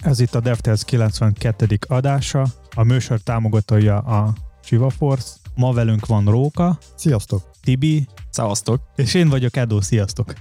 [0.00, 1.78] Ez itt a DevTales 92.
[1.88, 2.46] adása.
[2.74, 5.36] A műsor támogatója a Shiva Force.
[5.54, 6.78] Ma velünk van Róka.
[6.94, 7.50] Sziasztok!
[7.60, 8.06] Tibi.
[8.30, 8.80] Szevasztok!
[8.96, 10.34] És én vagyok Edo, sziasztok!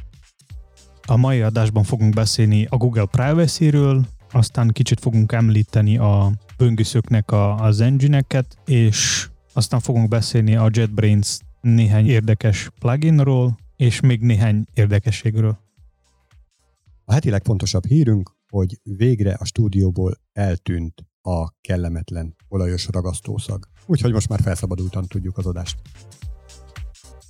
[1.08, 7.56] A mai adásban fogunk beszélni a Google Privacy-ről, aztán kicsit fogunk említeni a böngészőknek a,
[7.56, 15.60] az engine-eket, és aztán fogunk beszélni a JetBrains néhány érdekes pluginról, és még néhány érdekességről.
[17.06, 23.68] A heti legfontosabb hírünk, hogy végre a stúdióból eltűnt a kellemetlen olajos ragasztószag.
[23.86, 25.82] Úgyhogy most már felszabadultan tudjuk az adást.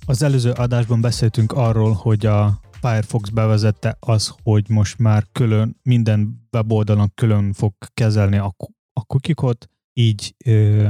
[0.06, 6.48] Az előző adásban beszéltünk arról, hogy a Firefox bevezette az, hogy most már külön, minden
[6.52, 8.54] weboldalon külön fog kezelni a,
[8.92, 10.88] a kukikot, így ö,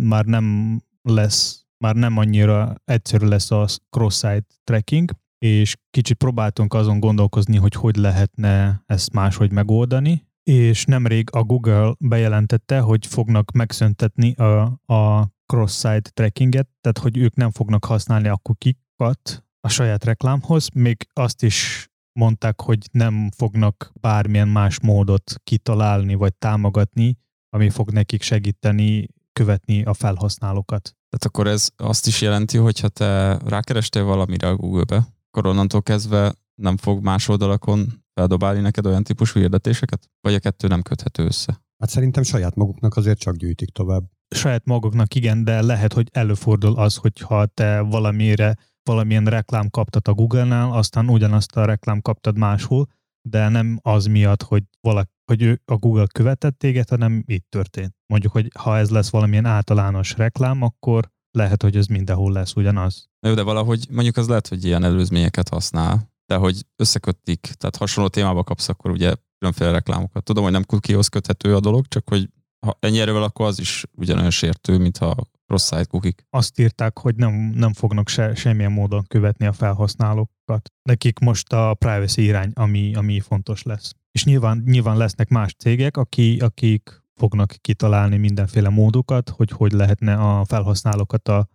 [0.00, 5.10] már nem lesz, már nem annyira egyszerű lesz a cross-site tracking,
[5.44, 11.94] és kicsit próbáltunk azon gondolkozni, hogy hogy lehetne ezt máshogy megoldani, és nemrég a Google
[11.98, 14.62] bejelentette, hogy fognak megszöntetni a,
[14.94, 21.06] a cross-site trackinget, tehát hogy ők nem fognak használni a kukikat a saját reklámhoz, még
[21.12, 27.18] azt is mondták, hogy nem fognak bármilyen más módot kitalálni vagy támogatni,
[27.50, 30.82] ami fog nekik segíteni követni a felhasználókat.
[30.82, 35.82] Tehát akkor ez azt is jelenti, hogy ha te rákerestél valamire a Google-be, akkor onnantól
[35.82, 40.10] kezdve nem fog más oldalakon feldobálni neked olyan típusú hirdetéseket?
[40.20, 41.62] Vagy a kettő nem köthető össze?
[41.78, 44.02] Hát szerintem saját maguknak azért csak gyűjtik tovább.
[44.28, 50.14] Saját maguknak igen, de lehet, hogy előfordul az, hogyha te valamire, valamilyen reklám kaptad a
[50.14, 52.88] Google-nál, aztán ugyanazt a reklám kaptad máshol,
[53.28, 57.94] de nem az miatt, hogy, valaki, hogy ő, a Google követett téged, hanem itt történt.
[58.06, 63.08] Mondjuk, hogy ha ez lesz valamilyen általános reklám, akkor lehet, hogy ez mindenhol lesz ugyanaz.
[63.20, 67.76] Na jó, de valahogy mondjuk az lehet, hogy ilyen előzményeket használ, de hogy összekötik, tehát
[67.76, 70.24] hasonló témába kapsz, akkor ugye különféle reklámokat.
[70.24, 72.28] Tudom, hogy nem cookie köthető a dolog, csak hogy
[72.66, 76.12] ha ennyi erővel, akkor az is ugyanolyan sértő, mint a cross-site cookie.
[76.30, 80.72] Azt írták, hogy nem, nem fognak se, semmilyen módon követni a felhasználókat.
[80.82, 83.94] Nekik most a privacy irány, ami, ami fontos lesz.
[84.12, 90.14] És nyilván, nyilván lesznek más cégek, aki, akik fognak kitalálni mindenféle módokat, hogy hogy lehetne
[90.14, 91.48] a felhasználókat a,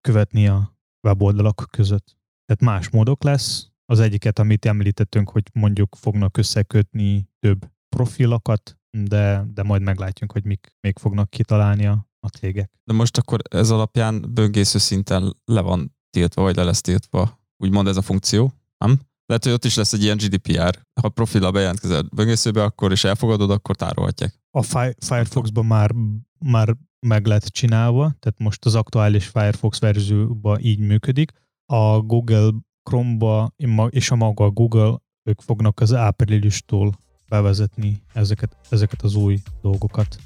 [0.00, 2.16] követni a weboldalak között.
[2.44, 3.70] Tehát más módok lesz.
[3.84, 10.44] Az egyiket, amit említettünk, hogy mondjuk fognak összekötni több profilokat, de, de majd meglátjuk, hogy
[10.44, 12.70] mik még fognak kitalálni a, a cégek.
[12.84, 17.88] De most akkor ez alapján böngésző szinten le van tiltva, vagy le lesz tiltva, úgymond
[17.88, 19.00] ez a funkció, nem?
[19.26, 20.86] Lehet, hogy ott is lesz egy ilyen GDPR.
[21.00, 24.41] Ha profila bejelentkezel böngészőbe, akkor és elfogadod, akkor tárolhatják.
[24.54, 24.62] A
[24.98, 25.90] Firefoxban már,
[26.38, 26.76] már
[27.06, 31.32] meg lett csinálva, tehát most az aktuális Firefox verzióban így működik.
[31.66, 32.50] A Google
[32.82, 33.52] Chrome-ba
[33.88, 36.92] és a maga Google, ők fognak az áprilistól
[37.28, 40.16] bevezetni ezeket, ezeket az új dolgokat.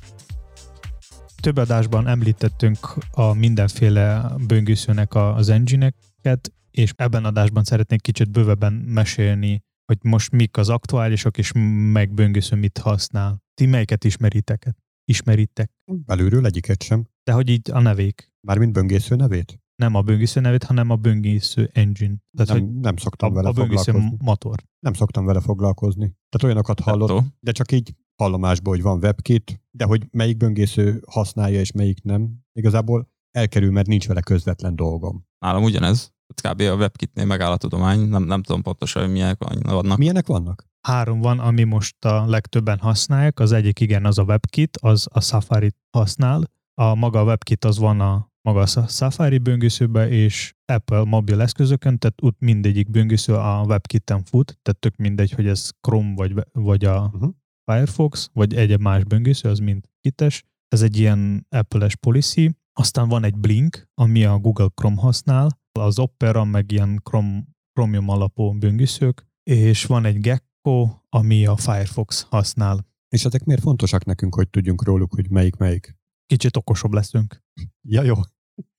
[1.43, 2.79] Több adásban említettünk
[3.11, 10.57] a mindenféle böngészőnek az engine-eket, és ebben adásban szeretnék kicsit bővebben mesélni, hogy most mik
[10.57, 11.53] az aktuálisak, és
[11.93, 13.43] meg böngésző mit használ.
[13.55, 14.71] Ti melyiket ismeritek?
[15.05, 15.71] Ismeritek?
[15.85, 17.07] Belülről egyiket sem.
[17.25, 18.33] De hogy így a nevék.
[18.47, 19.61] Mármint böngésző nevét?
[19.77, 22.15] Nem a böngésző nevét, hanem a böngésző engine.
[22.37, 24.25] Tehát, nem, hogy nem szoktam a, vele a böngésző foglalkozni.
[24.25, 24.63] motor.
[24.79, 26.05] Nem szoktam vele foglalkozni.
[26.05, 31.61] Tehát olyanokat hallott, de csak így hallomásból, hogy van webkit, de hogy melyik böngésző használja
[31.61, 35.27] és melyik nem, igazából elkerül, mert nincs vele közvetlen dolgom.
[35.39, 36.15] Nálam ugyanez.
[36.43, 36.61] Kb.
[36.61, 39.39] a webkitnél megáll a tudomány, nem, nem tudom pontosan, hogy milyenek
[39.69, 39.99] vannak.
[39.99, 40.65] Milyenek vannak?
[40.81, 43.41] Három van, ami most a legtöbben használják.
[43.41, 46.51] Az egyik igen, az a WebKit, az a Safari használ.
[46.75, 51.99] A maga a WebKit az van a maga a Safari böngészőbe és Apple mobil eszközökön,
[51.99, 56.85] tehát ott mindegyik böngésző a WebKit-en fut, tehát tök mindegy, hogy ez Chrome vagy, vagy
[56.85, 57.35] a uh-huh.
[57.65, 60.45] Firefox, vagy egyéb más böngésző, az mind kites.
[60.69, 62.57] Ez egy ilyen Apple-es policy.
[62.73, 68.09] Aztán van egy Blink, ami a Google Chrome használ, az Opera, meg ilyen Chrome, Chromium
[68.09, 72.87] alapú böngészők, és van egy Gecko, ami a Firefox használ.
[73.09, 75.97] És ezek miért fontosak nekünk, hogy tudjunk róluk, hogy melyik melyik?
[76.27, 77.43] Kicsit okosabb leszünk.
[77.89, 78.15] Ja, jó.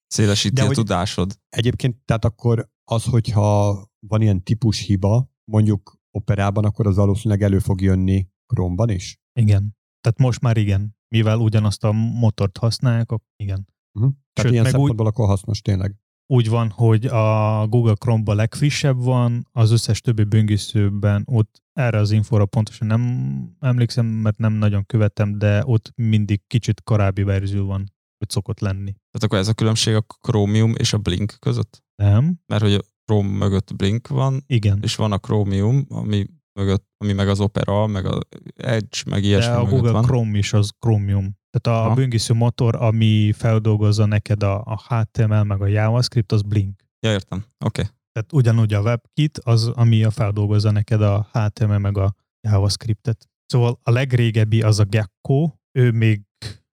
[0.07, 1.39] Szélesíti De a hogy tudásod.
[1.49, 7.59] Egyébként, tehát akkor az, hogyha van ilyen típus hiba, mondjuk operában, akkor az valószínűleg elő
[7.59, 9.17] fog jönni Chrome-ban is?
[9.39, 9.75] Igen.
[10.01, 10.95] Tehát most már igen.
[11.07, 13.67] Mivel ugyanazt a motort használják, akkor igen.
[13.99, 14.13] Uh-huh.
[14.33, 15.11] Tehát Sőt, ilyen szempontból úgy...
[15.11, 15.95] akkor hasznos tényleg
[16.27, 22.11] úgy van, hogy a Google Chrome-ban legfrissebb van, az összes többi böngészőben ott erre az
[22.11, 27.93] infóra pontosan nem emlékszem, mert nem nagyon követem, de ott mindig kicsit korábbi verzió van,
[28.17, 28.91] hogy szokott lenni.
[28.91, 31.83] Tehát akkor ez a különbség a Chromium és a Blink között?
[31.95, 32.39] Nem.
[32.45, 34.79] Mert hogy a Chrome mögött Blink van, Igen.
[34.81, 36.25] és van a Chromium, ami
[36.57, 38.19] mögött, ami meg az Opera, meg a
[38.55, 40.03] Edge, meg ilyesmi De a Google van.
[40.03, 41.37] Chrome is az Chromium.
[41.49, 41.95] Tehát a Aha.
[41.95, 46.83] böngésző motor, ami feldolgozza neked a, a HTML meg a JavaScript, az Blink.
[46.99, 47.37] Ja, értem.
[47.37, 47.81] Oké.
[47.81, 47.85] Okay.
[48.11, 52.15] Tehát ugyanúgy a WebKit az, ami a feldolgozza neked a HTML meg a
[52.47, 53.29] JavaScriptet.
[53.45, 56.21] Szóval a legrégebbi az a Gecko, ő még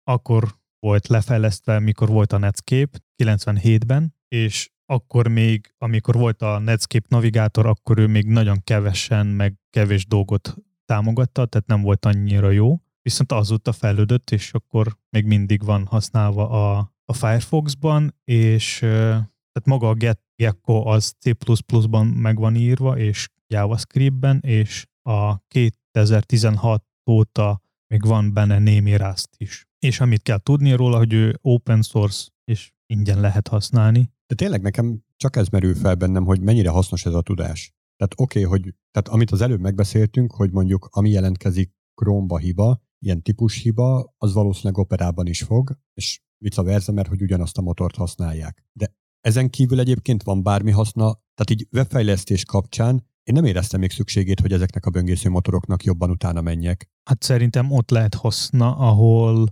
[0.05, 7.07] akkor volt lefejlesztve, mikor volt a Netscape 97-ben, és akkor még, amikor volt a Netscape
[7.09, 10.55] navigátor, akkor ő még nagyon kevesen, meg kevés dolgot
[10.85, 12.81] támogatta, tehát nem volt annyira jó.
[13.03, 19.89] Viszont azóta fejlődött, és akkor még mindig van használva a, a Firefox-ban, és tehát maga
[19.89, 28.33] a Gecko az C++-ban meg van írva, és JavaScript-ben, és a 2016 óta még van
[28.33, 29.67] benne némi Rust is.
[29.79, 34.13] És amit kell tudni róla, hogy ő open source, és ingyen lehet használni.
[34.27, 37.75] De tényleg nekem csak ez merül fel bennem, hogy mennyire hasznos ez a tudás.
[37.97, 42.83] Tehát oké, okay, hogy tehát amit az előbb megbeszéltünk, hogy mondjuk ami jelentkezik Chrome-ba hiba,
[42.99, 47.63] ilyen típus hiba, az valószínűleg operában is fog, és vice versa, mert hogy ugyanazt a
[47.63, 48.65] motort használják.
[48.73, 53.91] De ezen kívül egyébként van bármi haszna, tehát így webfejlesztés kapcsán én nem éreztem még
[53.91, 56.91] szükségét, hogy ezeknek a böngésző motoroknak jobban utána menjek.
[57.05, 59.47] Hát szerintem ott lehet haszna, ahol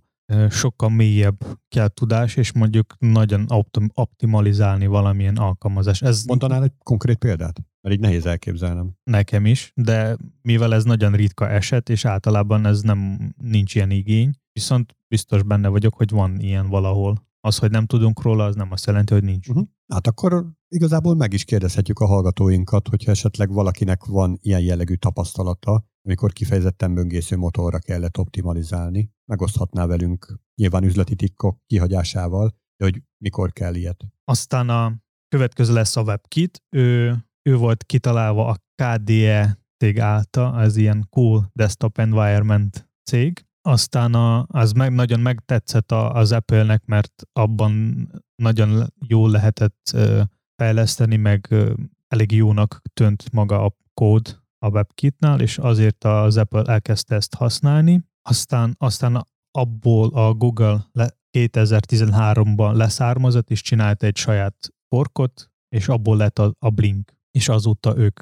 [0.50, 6.02] sokkal mélyebb kell tudás, és mondjuk nagyon optim- optimalizálni valamilyen alkalmazás.
[6.02, 7.60] Ez Mondanál egy konkrét példát?
[7.80, 8.90] Mert így nehéz elképzelnem.
[9.04, 14.30] nekem is, de mivel ez nagyon ritka eset, és általában ez nem nincs ilyen igény,
[14.52, 17.28] viszont biztos benne vagyok, hogy van ilyen valahol.
[17.40, 19.48] Az, hogy nem tudunk róla, az nem azt jelenti, hogy nincs.
[19.48, 19.66] Uh-huh.
[19.88, 25.84] Hát akkor igazából meg is kérdezhetjük a hallgatóinkat, hogyha esetleg valakinek van ilyen jellegű tapasztalata,
[26.02, 33.52] amikor kifejezetten böngésző motorra kellett optimalizálni, megoszthatná velünk nyilván üzleti tikkok kihagyásával, de hogy mikor
[33.52, 34.06] kell ilyet.
[34.24, 34.94] Aztán a
[35.28, 36.62] következő lesz a WebKit.
[36.76, 43.44] Ő, ő volt kitalálva a KDE cég által, ez ilyen Cool Desktop Environment cég.
[43.62, 48.06] Aztán a, az meg, nagyon megtetszett a, az Apple-nek, mert abban
[48.42, 50.22] nagyon jól lehetett ö,
[50.56, 51.72] fejleszteni, meg ö,
[52.08, 58.02] elég jónak tűnt maga a kód a WebKitnál, és azért az Apple elkezdte ezt használni.
[58.22, 64.56] Aztán, aztán abból a Google le, 2013-ban leszármazott, és csinált egy saját
[64.88, 67.12] forkot, és abból lett a, a Blink.
[67.30, 68.20] És azóta ők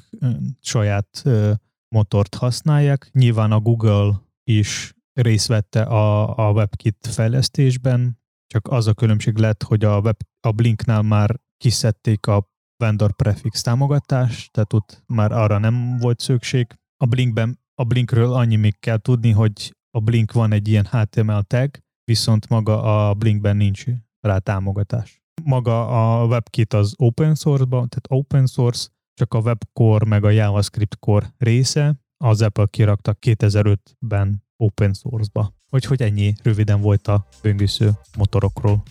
[0.59, 1.51] saját ö,
[1.95, 3.09] motort használják.
[3.13, 9.63] Nyilván a Google is részt vette a, a WebKit fejlesztésben, csak az a különbség lett,
[9.63, 15.57] hogy a, web, a Blinknál már kiszedték a vendor prefix támogatást, tehát ott már arra
[15.57, 16.67] nem volt szükség.
[16.97, 21.41] A Blinkben, a Blinkről annyi még kell tudni, hogy a Blink van egy ilyen HTML
[21.41, 21.69] tag,
[22.03, 23.83] viszont maga a Blinkben nincs
[24.19, 25.21] rá támogatás.
[25.43, 25.87] Maga
[26.21, 31.33] a WebKit az open source-ban, tehát open source, csak a WebCore meg a JavaScript Core
[31.37, 35.53] része, az Apple kirakta 2005-ben open source-ba.
[35.71, 38.83] Úgyhogy ennyi röviden volt a böngésző motorokról.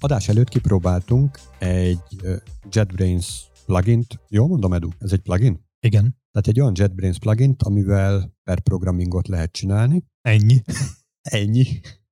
[0.00, 2.00] Adás előtt kipróbáltunk egy
[2.70, 4.20] JetBrains plugint.
[4.28, 4.88] Jól mondom, Edu?
[4.98, 5.66] Ez egy plugin?
[5.80, 10.04] Igen, Tehát egy olyan JetBrains plugint, amivel per programmingot lehet csinálni.
[10.20, 10.62] ennyi.
[11.22, 11.64] Ennyi.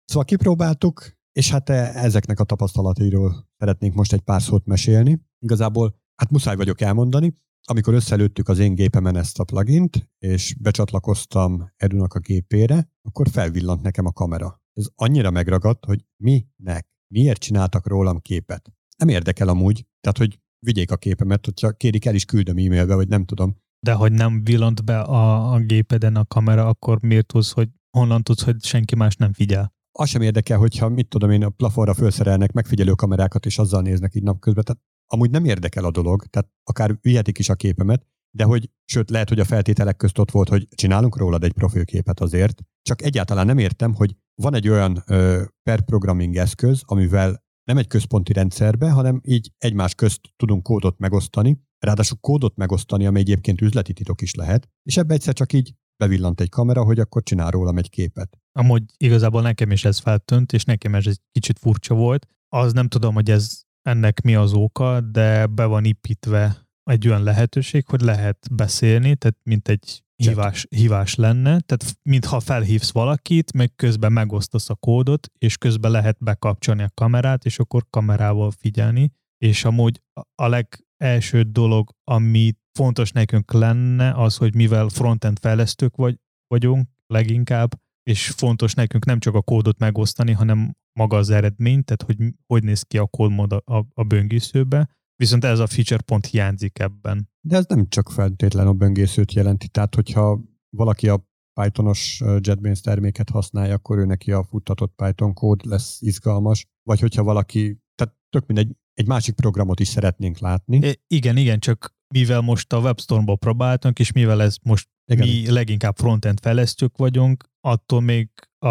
[0.04, 5.20] Szóval kipróbáltuk, és hát e- ezeknek a tapasztalatairól szeretnénk most egy pár szót mesélni.
[5.38, 7.34] Igazából, hát muszáj vagyok elmondani,
[7.68, 13.82] amikor összelőttük az én gépemen ezt a plugint, és becsatlakoztam Edunak a gépére, akkor felvillant
[13.82, 14.62] nekem a kamera.
[14.72, 18.72] Ez annyira megragadt, hogy minek, miért csináltak rólam képet.
[18.96, 23.08] Nem érdekel amúgy, tehát hogy vigyék a képemet, hogyha kérik el is küldöm e-mailbe, vagy
[23.08, 23.56] nem tudom.
[23.80, 28.22] De hogy nem villant be a, a gépeden a kamera, akkor miért tudsz, hogy honnan
[28.22, 29.74] tudsz, hogy senki más nem figyel?
[29.98, 34.14] Az sem érdekel, hogyha mit tudom én, a plafonra felszerelnek megfigyelő kamerákat, és azzal néznek
[34.14, 34.64] így napközben.
[34.64, 39.10] Tehát amúgy nem érdekel a dolog, tehát akár vihetik is a képemet, de hogy, sőt,
[39.10, 43.46] lehet, hogy a feltételek közt ott volt, hogy csinálunk rólad egy profilképet azért, csak egyáltalán
[43.46, 48.90] nem értem, hogy van egy olyan ö, per programming eszköz, amivel nem egy központi rendszerbe,
[48.90, 54.34] hanem így egymás közt tudunk kódot megosztani, ráadásul kódot megosztani, ami egyébként üzleti titok is
[54.34, 58.38] lehet, és ebbe egyszer csak így bevillant egy kamera, hogy akkor csinál rólam egy képet.
[58.52, 62.26] Amúgy igazából nekem is ez feltűnt, és nekem ez egy kicsit furcsa volt.
[62.48, 67.22] Az nem tudom, hogy ez ennek mi az oka, de be van építve egy olyan
[67.22, 73.74] lehetőség, hogy lehet beszélni, tehát mint egy hívás, hívás lenne, tehát mintha felhívsz valakit, meg
[73.76, 79.64] közben megosztasz a kódot, és közben lehet bekapcsolni a kamerát, és akkor kamerával figyelni, és
[79.64, 80.02] amúgy
[80.34, 86.16] a legelső dolog, ami fontos nekünk lenne, az, hogy mivel frontend fejlesztők vagy,
[86.46, 92.02] vagyunk leginkább, és fontos nekünk nem csak a kódot megosztani, hanem maga az eredmény, tehát
[92.02, 96.78] hogy hogy néz ki a a, a, a böngészőbe, Viszont ez a feature pont hiányzik
[96.78, 97.30] ebben.
[97.40, 100.40] De ez nem csak feltétlenül a böngészőt jelenti, tehát hogyha
[100.76, 101.28] valaki a
[101.60, 107.22] Pythonos JetBrains terméket használja, akkor ő neki a futtatott Python kód lesz izgalmas, vagy hogyha
[107.22, 110.78] valaki, tehát tök mindegy, egy másik programot is szeretnénk látni.
[110.86, 115.26] É, igen, igen, csak mivel most a WebStorm-ból próbáltunk, és mivel ez most igen.
[115.26, 118.68] mi leginkább frontend fejlesztők vagyunk, attól még a,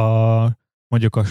[0.88, 1.26] mondjuk a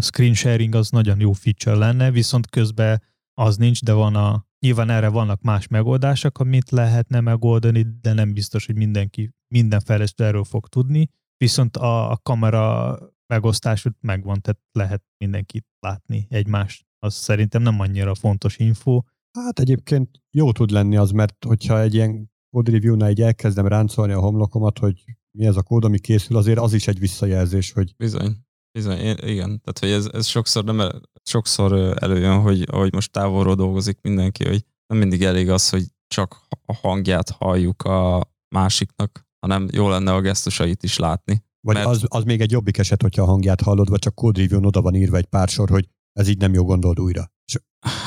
[0.00, 3.02] screen sharing az nagyon jó feature lenne, viszont közben
[3.40, 8.32] az nincs, de van a, nyilván erre vannak más megoldások, amit lehetne megoldani, de nem
[8.32, 14.60] biztos, hogy mindenki, minden fejlesztő erről fog tudni, viszont a, a kamera megosztás megvan, tehát
[14.72, 16.86] lehet mindenkit látni egymást.
[16.98, 19.00] Az szerintem nem annyira fontos info.
[19.38, 24.12] Hát egyébként jó tud lenni az, mert hogyha egy ilyen code review-nál egy elkezdem ráncolni
[24.12, 25.04] a homlokomat, hogy
[25.38, 27.94] mi ez a kód, ami készül, azért az is egy visszajelzés, hogy...
[27.96, 28.36] Bizony.
[28.72, 29.60] Bizony, igen.
[29.60, 30.90] Tehát, hogy ez, ez sokszor, nem,
[31.22, 36.40] sokszor előjön, hogy ahogy most távolról dolgozik mindenki, hogy nem mindig elég az, hogy csak
[36.66, 41.44] a hangját halljuk a másiknak, hanem jó lenne a gesztusait is látni.
[41.60, 41.86] Vagy mert...
[41.86, 44.94] az, az még egy jobbik eset, hogyha a hangját hallod, vagy csak review oda van
[44.94, 47.32] írva egy pár sor, hogy ez így nem jó, gondold újra.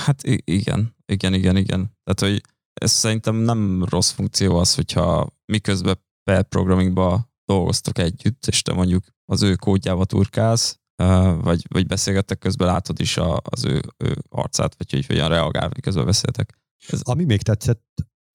[0.06, 1.98] Hát igen, igen, igen, igen.
[2.04, 2.42] Tehát, hogy
[2.74, 9.04] ez szerintem nem rossz funkció az, hogyha miközben per programmingba dolgoztok együtt, és te mondjuk
[9.26, 10.80] az ő kódjába turkálsz,
[11.42, 15.70] vagy, vagy beszélgettek közben, látod is a, az ő, ő arcát, vagy hogy hogyan reagál,
[15.76, 16.60] miközben beszéltek.
[16.88, 17.02] Ez...
[17.02, 17.84] Ami még tetszett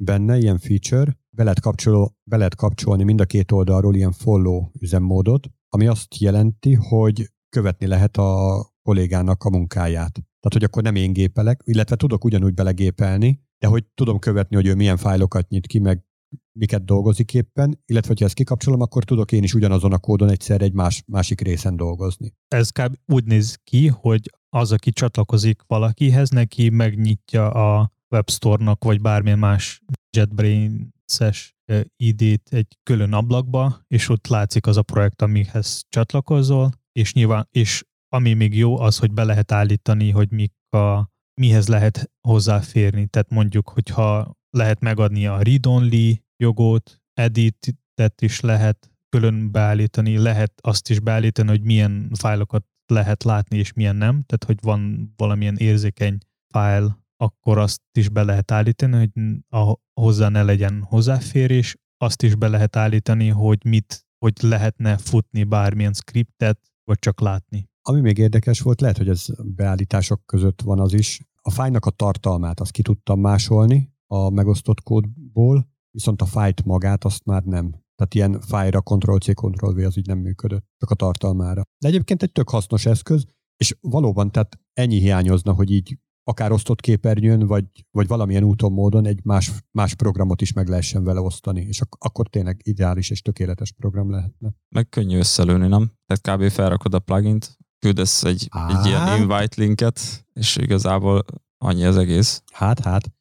[0.03, 4.71] benne, ilyen feature, be lehet, kapcsoló, be lehet kapcsolni mind a két oldalról ilyen follow
[4.81, 10.13] üzemmódot, ami azt jelenti, hogy követni lehet a kollégának a munkáját.
[10.13, 14.67] Tehát, hogy akkor nem én gépelek, illetve tudok ugyanúgy belegépelni, de hogy tudom követni, hogy
[14.67, 16.05] ő milyen fájlokat nyit ki, meg
[16.53, 20.63] miket dolgozik éppen, illetve ha ezt kikapcsolom, akkor tudok én is ugyanazon a kódon egyszer
[20.63, 22.35] egy más, másik részen dolgozni.
[22.49, 22.97] Ez kb.
[23.07, 29.83] úgy néz ki, hogy az, aki csatlakozik valakihez, neki megnyitja a webstore-nak, vagy bármilyen más
[30.17, 31.57] JetBrains-es
[31.97, 37.85] ID-t egy külön ablakba, és ott látszik az a projekt, amihez csatlakozol, és nyilván, és
[38.09, 43.07] ami még jó, az, hogy be lehet állítani, hogy mik a, mihez lehet hozzáférni.
[43.07, 50.91] Tehát mondjuk, hogyha lehet megadni a read-only jogot, editet is lehet külön beállítani, lehet azt
[50.91, 54.23] is beállítani, hogy milyen fájlokat lehet látni, és milyen nem.
[54.27, 56.19] Tehát, hogy van valamilyen érzékeny
[56.53, 59.11] fájl, akkor azt is be lehet állítani, hogy
[59.49, 61.77] a, hozzá ne legyen hozzáférés.
[61.97, 67.69] Azt is be lehet állítani, hogy mit, hogy lehetne futni bármilyen scriptet, vagy csak látni.
[67.83, 71.21] Ami még érdekes volt, lehet, hogy ez beállítások között van az is.
[71.43, 77.05] A fájnak a tartalmát azt ki tudtam másolni, a megosztott kódból, viszont a fájt magát
[77.05, 77.71] azt már nem.
[77.71, 81.63] Tehát ilyen fájra Ctrl-C, Ctrl-V az így nem működött, csak a tartalmára.
[81.79, 83.25] De egyébként egy tök hasznos eszköz,
[83.57, 85.99] és valóban tehát ennyi hiányozna, hogy így
[86.29, 91.05] akár osztott képernyőn, vagy, vagy valamilyen úton, módon egy más, más programot is meg lehessen
[91.05, 94.55] vele osztani, és ak- akkor tényleg ideális és tökéletes program lehetne.
[94.69, 95.93] Meg könnyű összelőni, nem?
[96.07, 96.51] Tehát kb.
[96.51, 99.19] felrakod a plugint, küldesz egy, egy ilyen hát.
[99.19, 101.25] invite linket, és igazából
[101.59, 102.43] annyi az egész.
[102.53, 103.13] Hát, hát.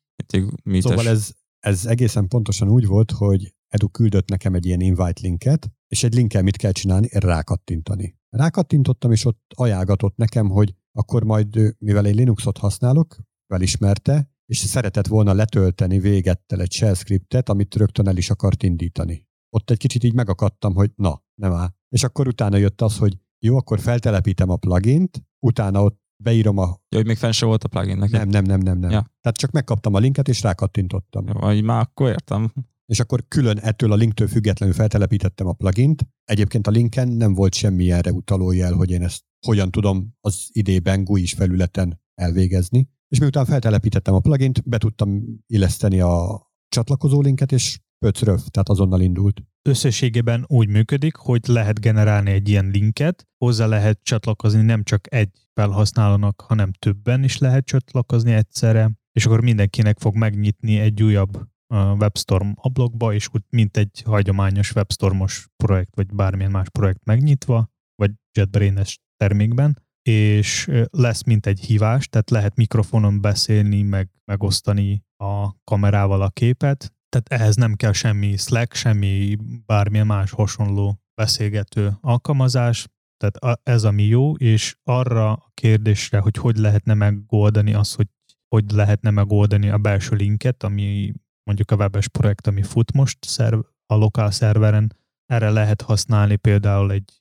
[0.79, 5.71] Szóval ez, ez egészen pontosan úgy volt, hogy Edu küldött nekem egy ilyen invite linket,
[5.88, 7.07] és egy linkkel mit kell csinálni?
[7.12, 8.17] Rákattintani.
[8.29, 15.07] Rákattintottam, és ott ajánlgatott nekem, hogy akkor majd, mivel egy Linuxot használok, felismerte, és szeretett
[15.07, 19.27] volna letölteni végettel egy shell scriptet, amit rögtön el is akart indítani.
[19.50, 21.69] Ott egy kicsit így megakadtam, hogy na, nem áll.
[21.89, 26.65] És akkor utána jött az, hogy jó, akkor feltelepítem a plugint, utána ott beírom a...
[26.89, 28.19] Ja, hogy még fenn se volt a plugin neked?
[28.19, 28.79] Nem, nem, nem, nem.
[28.79, 28.89] nem.
[28.89, 29.12] Ja.
[29.21, 31.25] Tehát csak megkaptam a linket, és rákattintottam.
[31.25, 32.53] Vagy már akkor értem.
[32.86, 36.07] És akkor külön ettől a linktől függetlenül feltelepítettem a plugint.
[36.24, 40.47] Egyébként a linken nem volt semmi erre utaló jel, hogy én ezt hogyan tudom az
[40.51, 42.89] idében GUI-s felületen elvégezni.
[43.07, 49.01] És miután feltelepítettem a plugint, be tudtam illeszteni a csatlakozó linket, és pöcröv, tehát azonnal
[49.01, 49.41] indult.
[49.62, 55.46] Összességében úgy működik, hogy lehet generálni egy ilyen linket, hozzá lehet csatlakozni nem csak egy
[55.57, 62.49] felhasználónak, hanem többen is lehet csatlakozni egyszerre, és akkor mindenkinek fog megnyitni egy újabb WebStorm
[62.55, 68.99] ablakba, és úgy mint egy hagyományos WebStormos projekt, vagy bármilyen más projekt megnyitva, vagy JetBrains
[69.15, 76.29] termékben, és lesz mint egy hívás, tehát lehet mikrofonon beszélni, meg megosztani a kamerával a
[76.29, 82.87] képet, tehát ehhez nem kell semmi Slack, semmi bármilyen más hasonló beszélgető alkalmazás,
[83.17, 88.07] tehát ez ami jó, és arra a kérdésre, hogy hogy lehetne megoldani az, hogy
[88.55, 93.59] hogy lehetne megoldani a belső linket, ami mondjuk a webes projekt, ami fut most szerv,
[93.86, 94.95] a lokál szerveren,
[95.25, 97.13] erre lehet használni például egy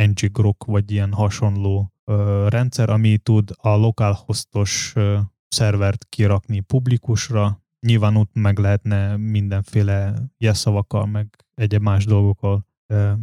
[0.00, 7.64] ng vagy ilyen hasonló ö, rendszer, ami tud a lokál hostos ö, szervert kirakni publikusra,
[7.86, 12.68] nyilván ott meg lehetne mindenféle jelszavakkal, meg egyéb más dolgokkal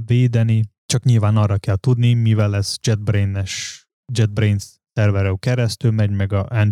[0.06, 6.66] védeni, csak nyilván arra kell tudni, mivel ez JetBrains, JetBrains szervereu keresztül megy, meg a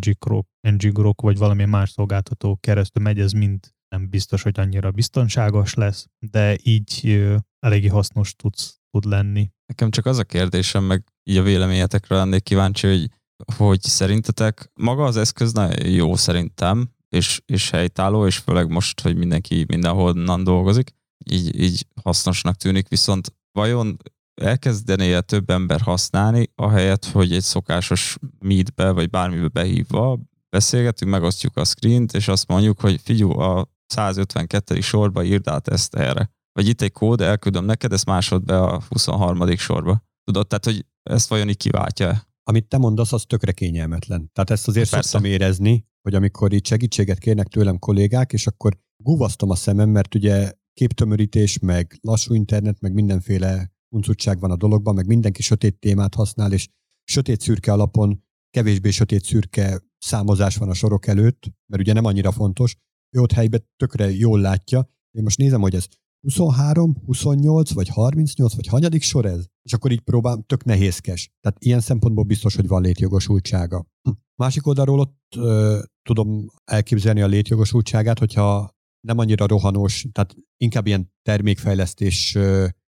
[0.61, 6.07] NG-Grok, vagy valami más szolgáltató keresztül megy, ez mind nem biztos, hogy annyira biztonságos lesz,
[6.19, 7.23] de így
[7.59, 9.51] eléggé hasznos tudsz, tud lenni.
[9.65, 13.09] Nekem csak az a kérdésem, meg így a véleményetekre lennék kíváncsi, hogy,
[13.55, 15.53] hogy szerintetek maga az eszköz
[15.83, 20.95] jó szerintem, és, és helytálló, és főleg most, hogy mindenki mindenhonnan dolgozik,
[21.25, 23.97] így, így hasznosnak tűnik, viszont vajon
[24.41, 30.19] elkezdené több ember használni, ahelyett, hogy egy szokásos meetbe, vagy bármibe behívva
[30.49, 34.81] beszélgetünk, megosztjuk a screent, és azt mondjuk, hogy figyú, a 152.
[34.81, 36.33] sorba írd át ezt erre.
[36.51, 39.55] Vagy itt egy kód, elküldöm neked, ezt másod be a 23.
[39.55, 40.03] sorba.
[40.23, 44.29] Tudod, tehát, hogy ezt vajon így kiváltja Amit te mondasz, az tökre kényelmetlen.
[44.33, 45.09] Tehát ezt azért Persze.
[45.09, 50.15] szoktam érezni, hogy amikor itt segítséget kérnek tőlem kollégák, és akkor guvasztom a szemem, mert
[50.15, 56.15] ugye képtömörítés, meg lassú internet, meg mindenféle uncutság van a dologban, meg mindenki sötét témát
[56.15, 56.67] használ, és
[57.03, 62.31] sötét szürke alapon kevésbé sötét szürke számozás van a sorok előtt, mert ugye nem annyira
[62.31, 62.77] fontos,
[63.15, 64.89] ő ott helyben tökre jól látja.
[65.11, 65.87] Én most nézem, hogy ez
[66.21, 69.45] 23, 28, vagy 38, vagy hanyadik sor ez?
[69.61, 71.31] És akkor így próbálom, tök nehézkes.
[71.41, 73.85] Tehát ilyen szempontból biztos, hogy van létjogosultsága.
[74.01, 74.11] Hm.
[74.35, 78.74] Másik oldalról ott ö, tudom elképzelni a létjogosultságát, hogyha
[79.05, 82.37] nem annyira rohanós, tehát inkább ilyen termékfejlesztés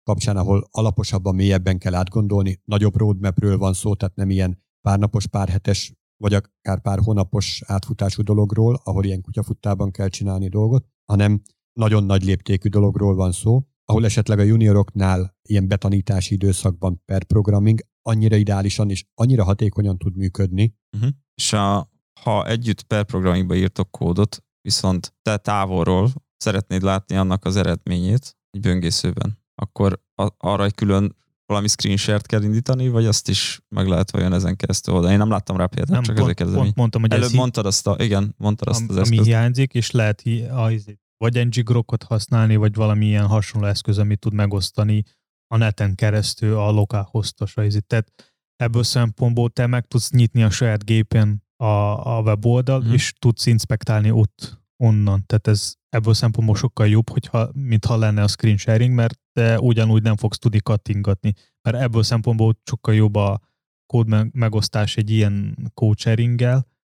[0.03, 2.61] kapcsán, ahol alaposabban, mélyebben kell átgondolni.
[2.65, 8.81] Nagyobb roadmapről van szó, tehát nem ilyen párnapos, párhetes, vagy akár pár hónapos átfutású dologról,
[8.85, 11.43] ahol ilyen kutyafuttában kell csinálni dolgot, hanem
[11.73, 17.81] nagyon nagy léptékű dologról van szó, ahol esetleg a junioroknál ilyen betanítási időszakban per programming
[18.03, 20.77] annyira ideálisan és annyira hatékonyan tud működni.
[20.97, 21.11] Uh-huh.
[21.35, 27.57] És a, ha együtt per programmingba írtok kódot, viszont te távolról szeretnéd látni annak az
[27.57, 30.03] eredményét egy böngészőben, akkor
[30.37, 34.57] arra egy külön valami screen share-t kell indítani, vagy azt is meg lehet vajon ezen
[34.57, 35.13] keresztül oldani.
[35.13, 36.63] Én nem láttam rá példát, nem, csak pont, ezért kérdezem.
[36.63, 39.21] Pont mondtam, hogy Előbb mondtad azt a, igen, mondtad azt am, az eszközt.
[39.21, 45.03] Ami hiányzik, és lehet a, vagy ng-grokot használni, vagy valamilyen hasonló eszköz, amit tud megosztani
[45.47, 47.55] a neten keresztül a lokál hostos
[47.87, 48.13] Tehát
[48.57, 52.93] ebből szempontból te meg tudsz nyitni a saját gépen a, a weboldal, hmm.
[52.93, 55.27] és tudsz inspektálni ott onnan.
[55.27, 59.61] Tehát ez ebből szempontból sokkal jobb, hogyha, mint ha lenne a screen sharing, mert te
[59.61, 61.33] ugyanúgy nem fogsz tudni kattingatni.
[61.69, 63.41] Mert ebből szempontból sokkal jobb a
[63.87, 66.41] kód megosztás egy ilyen code sharing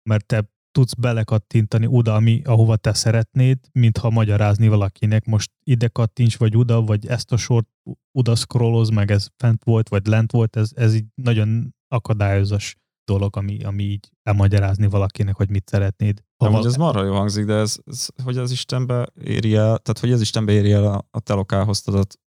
[0.10, 6.38] mert te tudsz belekattintani oda, ami, ahova te szeretnéd, mintha magyarázni valakinek, most ide kattints,
[6.38, 7.68] vagy oda, vagy ezt a sort
[8.12, 12.76] oda scrolloz, meg ez fent volt, vagy lent volt, ez, ez így nagyon akadályozas
[13.08, 16.24] dolog, ami, ami így elmagyarázni valakinek, hogy mit szeretnéd.
[16.44, 20.00] Ha val- ez marha jó hangzik, de ez, ez, hogy az Istenbe éri el, tehát
[20.00, 21.34] hogy az Istenbe éri el a, a te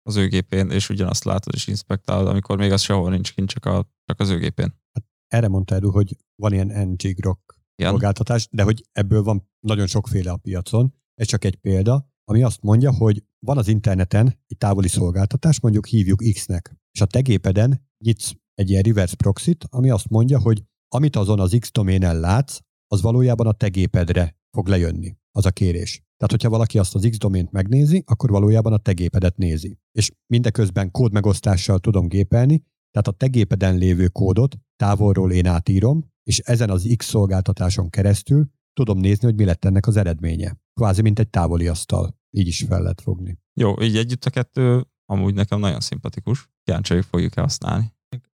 [0.02, 3.64] az ő gépén, és ugyanazt látod és inspektálod, amikor még az sehol nincs kint, csak,
[3.64, 4.74] a, csak az ő gépén.
[4.92, 10.30] Hát erre mondta Edu, hogy van ilyen ng-grok szolgáltatás, de hogy ebből van nagyon sokféle
[10.30, 10.94] a piacon.
[11.14, 15.86] Ez csak egy példa, ami azt mondja, hogy van az interneten egy távoli szolgáltatás, mondjuk
[15.86, 20.62] hívjuk X-nek, és a te gépeden nyitsz egy ilyen reverse proxy ami azt mondja, hogy
[20.88, 25.50] amit azon az X doménen látsz, az valójában a te gépedre fog lejönni, az a
[25.50, 26.04] kérés.
[26.16, 29.78] Tehát, hogyha valaki azt az X domént megnézi, akkor valójában a te gépedet nézi.
[29.92, 36.38] És mindeközben kódmegosztással tudom gépelni, tehát a te gépeden lévő kódot távolról én átírom, és
[36.38, 40.60] ezen az X szolgáltatáson keresztül tudom nézni, hogy mi lett ennek az eredménye.
[40.74, 42.18] Kvázi, mint egy távoli asztal.
[42.30, 43.38] Így is fel lehet fogni.
[43.60, 46.50] Jó, így együtt a kettő amúgy nekem nagyon szimpatikus.
[46.62, 47.95] Kíváncsi fogjuk-e használni.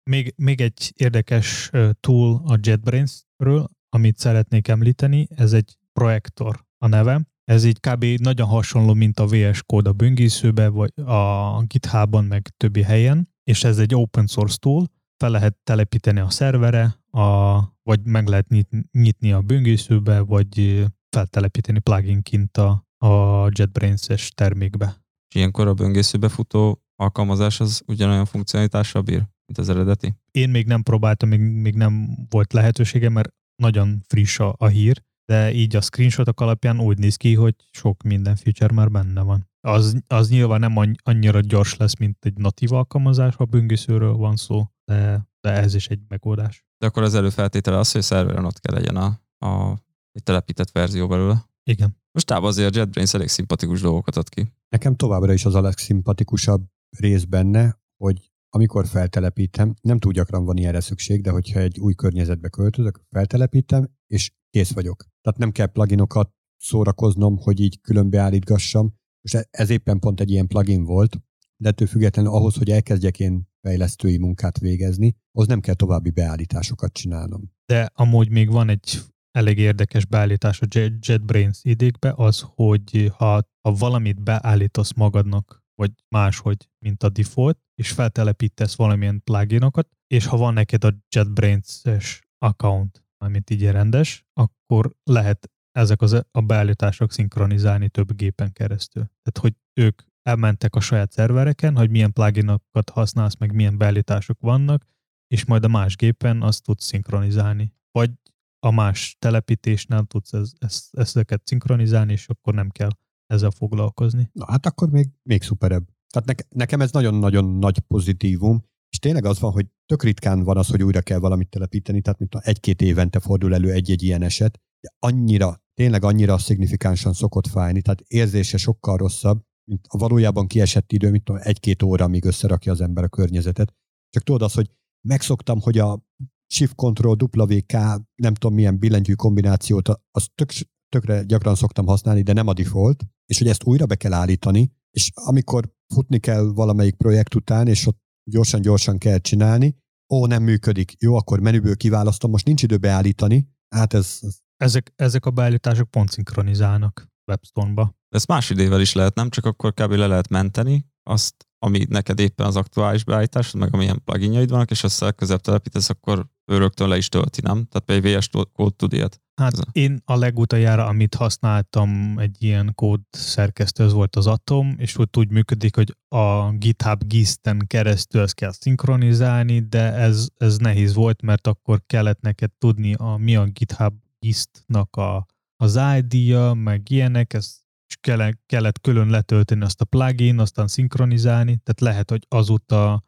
[0.10, 1.70] Még, még egy érdekes
[2.00, 7.28] tool a JetBrains-ről, amit szeretnék említeni, ez egy projektor a neve.
[7.44, 8.04] Ez így kb.
[8.04, 13.64] nagyon hasonló, mint a VS Code a böngészőbe, vagy a GitHub-on, meg többi helyen, és
[13.64, 18.48] ez egy open source tool, fel lehet telepíteni a szervere, a, vagy meg lehet
[18.92, 24.86] nyitni a böngészőbe, vagy feltelepíteni pluginként a, a JetBrains-es termékbe.
[25.28, 30.14] És ilyenkor a böngészőbe futó alkalmazás az ugyanolyan funkcionalitással bír, mint az eredeti?
[30.32, 35.04] Én még nem próbáltam, még, még nem volt lehetősége, mert nagyon friss a, a hír,
[35.26, 39.50] de így a screenshotok alapján úgy néz ki, hogy sok minden feature már benne van.
[39.62, 44.66] Az, az nyilván nem annyira gyors lesz, mint egy natív alkalmazás, ha böngészőről van szó,
[44.86, 46.66] de, de ez is egy megoldás.
[46.78, 49.78] De akkor az előfeltétele az, hogy szerveren ott kell legyen a, a
[50.12, 51.50] egy telepített verzió belőle.
[51.64, 51.98] Igen.
[52.12, 54.54] Mostában azért a JetBrains elég szimpatikus dolgokat ad ki.
[54.70, 56.64] Nekem továbbra is az a legszimpatikusabb
[56.98, 61.94] rész benne, hogy amikor feltelepítem, nem túl gyakran van ilyenre szükség, de hogyha egy új
[61.94, 65.06] környezetbe költözök, feltelepítem, és kész vagyok.
[65.22, 68.94] Tehát nem kell pluginokat szórakoznom, hogy így különbeállítgassam.
[69.22, 71.18] Most e- ez éppen pont egy ilyen plugin volt,
[71.58, 76.94] de ettől függetlenül ahhoz, hogy elkezdjek én fejlesztői munkát végezni, az nem kell további beállításokat
[76.94, 77.52] csinálnom.
[77.66, 79.00] De amúgy még van egy
[79.32, 80.66] elég érdekes beállítás a
[81.00, 87.92] JetBrains idékbe, az, hogy ha, ha valamit beállítasz magadnak, vagy máshogy, mint a default, és
[87.92, 95.52] feltelepítesz valamilyen pluginokat, és ha van neked a JetBrains-es account, amit így rendes, akkor lehet
[95.72, 99.04] ezek az, a beállítások szinkronizálni több gépen keresztül.
[99.04, 104.86] Tehát, hogy ők elmentek a saját szervereken, hogy milyen pluginokat használsz, meg milyen beállítások vannak,
[105.28, 107.74] és majd a más gépen azt tudsz szinkronizálni.
[107.92, 108.12] Vagy
[108.60, 112.90] a más telepítésnél tudsz ez, ez, ezeket szinkronizálni, és akkor nem kell
[113.34, 114.30] ezzel foglalkozni.
[114.34, 115.88] Na hát akkor még, még szuperebb.
[116.14, 120.58] Tehát ne, nekem ez nagyon-nagyon nagy pozitívum, és tényleg az van, hogy tök ritkán van
[120.58, 124.60] az, hogy újra kell valamit telepíteni, tehát mint egy-két évente fordul elő egy-egy ilyen eset,
[124.82, 130.92] de annyira, tényleg annyira szignifikánsan szokott fájni, tehát érzése sokkal rosszabb, mint a valójában kiesett
[130.92, 133.74] idő, mint egy-két óra, amíg összerakja az ember a környezetet.
[134.10, 134.72] Csak tudod azt, hogy
[135.08, 136.06] megszoktam, hogy a
[136.54, 137.72] Shift Control WK,
[138.16, 140.52] nem tudom milyen billentyű kombinációt, azt tök,
[140.90, 144.72] tökre gyakran szoktam használni, de nem a default, és hogy ezt újra be kell állítani,
[144.92, 147.98] és amikor futni kell valamelyik projekt után, és ott
[148.32, 149.78] gyorsan-gyorsan kell csinálni,
[150.14, 154.20] ó, nem működik, jó, akkor menüből kiválasztom, most nincs idő beállítani, hát ez...
[154.22, 154.38] ez...
[154.58, 157.98] Ezek, ezek a beállítások pont szinkronizálnak WebStone-ba.
[158.10, 159.92] Ezt más idével is lehet, nem csak akkor kb.
[159.92, 164.84] le lehet menteni, azt, ami neked éppen az aktuális beállítás, meg amilyen pluginjaid vannak, és
[164.84, 167.68] azt legközebb telepítesz, akkor ő rögtön le is tölti, nem?
[167.70, 169.22] Tehát PVS kód tud ilyet.
[169.40, 174.76] Hát Ez én a legutoljára, amit használtam egy ilyen kód szerkesztő, az volt az Atom,
[174.78, 180.58] és ott úgy működik, hogy a GitHub GIST-en keresztül ezt kell szinkronizálni, de ez, ez
[180.58, 185.26] nehéz volt, mert akkor kellett neked tudni, a, mi a GitHub GIST-nak a,
[185.56, 191.58] az ID-ja, meg ilyenek, ez és kellett, kellett külön letölteni azt a plugin, aztán szinkronizálni,
[191.64, 193.04] tehát lehet, hogy azóta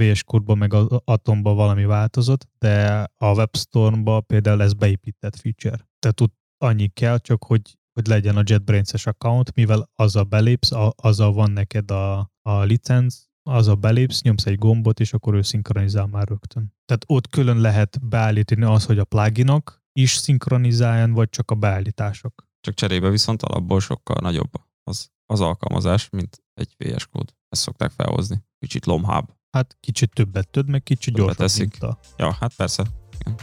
[0.00, 5.88] VS Code-ba meg az Atomba valami változott, de a WebStorm-ba például ez beépített feature.
[5.98, 10.92] Tehát tud annyi kell, csak hogy, hogy legyen a JetBrains-es account, mivel azzal belépsz, a,
[10.96, 16.06] azzal van neked a, a licenc, azzal belépsz, nyomsz egy gombot, és akkor ő szinkronizál
[16.06, 16.74] már rögtön.
[16.84, 22.46] Tehát ott külön lehet beállítani az, hogy a pluginok is szinkronizáljon, vagy csak a beállítások.
[22.60, 24.50] Csak cserébe viszont alapból sokkal nagyobb
[24.84, 27.34] az, az alkalmazás, mint egy VS kód.
[27.48, 28.44] Ezt szokták felhozni.
[28.58, 29.41] Kicsit lomhább.
[29.52, 31.36] Hát kicsit többet töd, meg kicsit gyorsabb.
[31.36, 31.82] Teszik.
[31.82, 31.98] A...
[32.16, 32.86] Ja, hát persze.
[33.20, 33.36] Igen.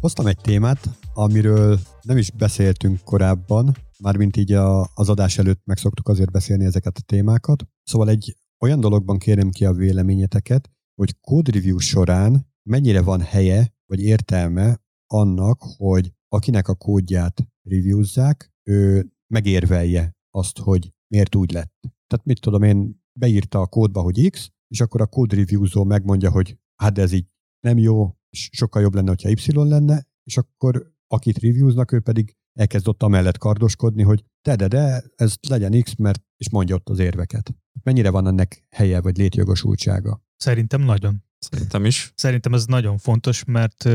[0.00, 5.76] Hoztam egy témát, amiről nem is beszéltünk korábban, mármint így a, az adás előtt meg
[5.76, 7.66] szoktuk azért beszélni ezeket a témákat.
[7.82, 13.74] Szóval egy olyan dologban kérem ki a véleményeteket, hogy code review során mennyire van helye,
[13.86, 21.74] vagy értelme annak, hogy akinek a kódját reviewzzák, ő megérvelje azt, hogy miért úgy lett.
[22.06, 26.30] Tehát mit tudom én, beírta a kódba, hogy X, és akkor a code reviewzó megmondja,
[26.30, 27.26] hogy hát ez így
[27.60, 32.36] nem jó, és sokkal jobb lenne, hogyha Y lenne, és akkor akit reviewznak, ő pedig
[32.58, 36.88] elkezd ott amellett kardoskodni, hogy de, de, de, ez legyen X, mert és mondja ott
[36.88, 37.54] az érveket.
[37.82, 40.22] Mennyire van ennek helye vagy létjogosultsága?
[40.36, 41.24] Szerintem nagyon.
[41.38, 42.12] Szerintem is.
[42.16, 43.88] Szerintem ez nagyon fontos, mert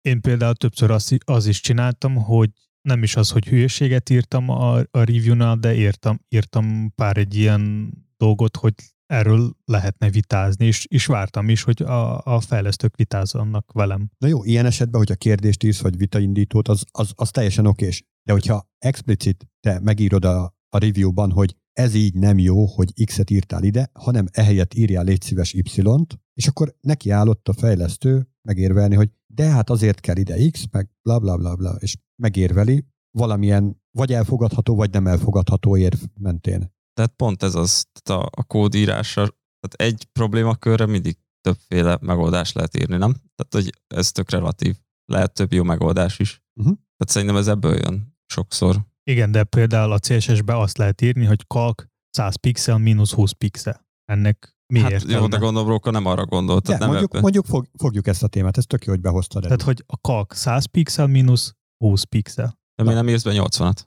[0.00, 2.50] én például többször az, az is csináltam, hogy
[2.80, 7.92] nem is az, hogy hülyeséget írtam a, a review-nál, de írtam, írtam pár egy ilyen
[8.16, 8.74] dolgot, hogy
[9.06, 14.10] erről lehetne vitázni, és, és vártam is, hogy a, a fejlesztők vitázzanak velem.
[14.18, 18.04] Na jó, ilyen esetben, hogyha kérdést írsz, vagy vitaindítót, az, az, az teljesen okés.
[18.22, 23.30] De hogyha explicit te megírod a, a review-ban, hogy ez így nem jó, hogy X-et
[23.30, 28.94] írtál ide, hanem ehelyett írjál légy szíves Y-t, és akkor neki állott a fejlesztő megérvelni,
[28.94, 33.80] hogy de hát azért kell ide X, meg bla bla bla bla, és megérveli valamilyen
[33.90, 36.74] vagy elfogadható, vagy nem elfogadható érv mentén.
[36.96, 39.22] Tehát pont ez az, tehát a, a kódírásra,
[39.60, 43.12] tehát egy problémakörre mindig többféle megoldást lehet írni, nem?
[43.12, 44.76] Tehát, hogy ez tök relatív.
[45.12, 46.42] Lehet több jó megoldás is.
[46.60, 46.74] Uh-huh.
[46.74, 48.76] Tehát szerintem ez ebből jön sokszor.
[49.10, 53.86] Igen, de például a CSS-be azt lehet írni, hogy kalk 100 pixel mínusz 20 pixel.
[54.04, 55.18] Ennek mi hát értelme?
[55.18, 56.66] jó, de gondolom, Róka nem arra gondolt.
[56.66, 59.42] De, nem mondjuk, mondjuk fog, fogjuk ezt a témát, ez tök jó, hogy behoztad.
[59.42, 61.54] Tehát, hogy a kalk 100 pixel mínusz
[61.84, 62.58] 20 pixel.
[62.74, 63.82] De mi nem írsz be 80-at?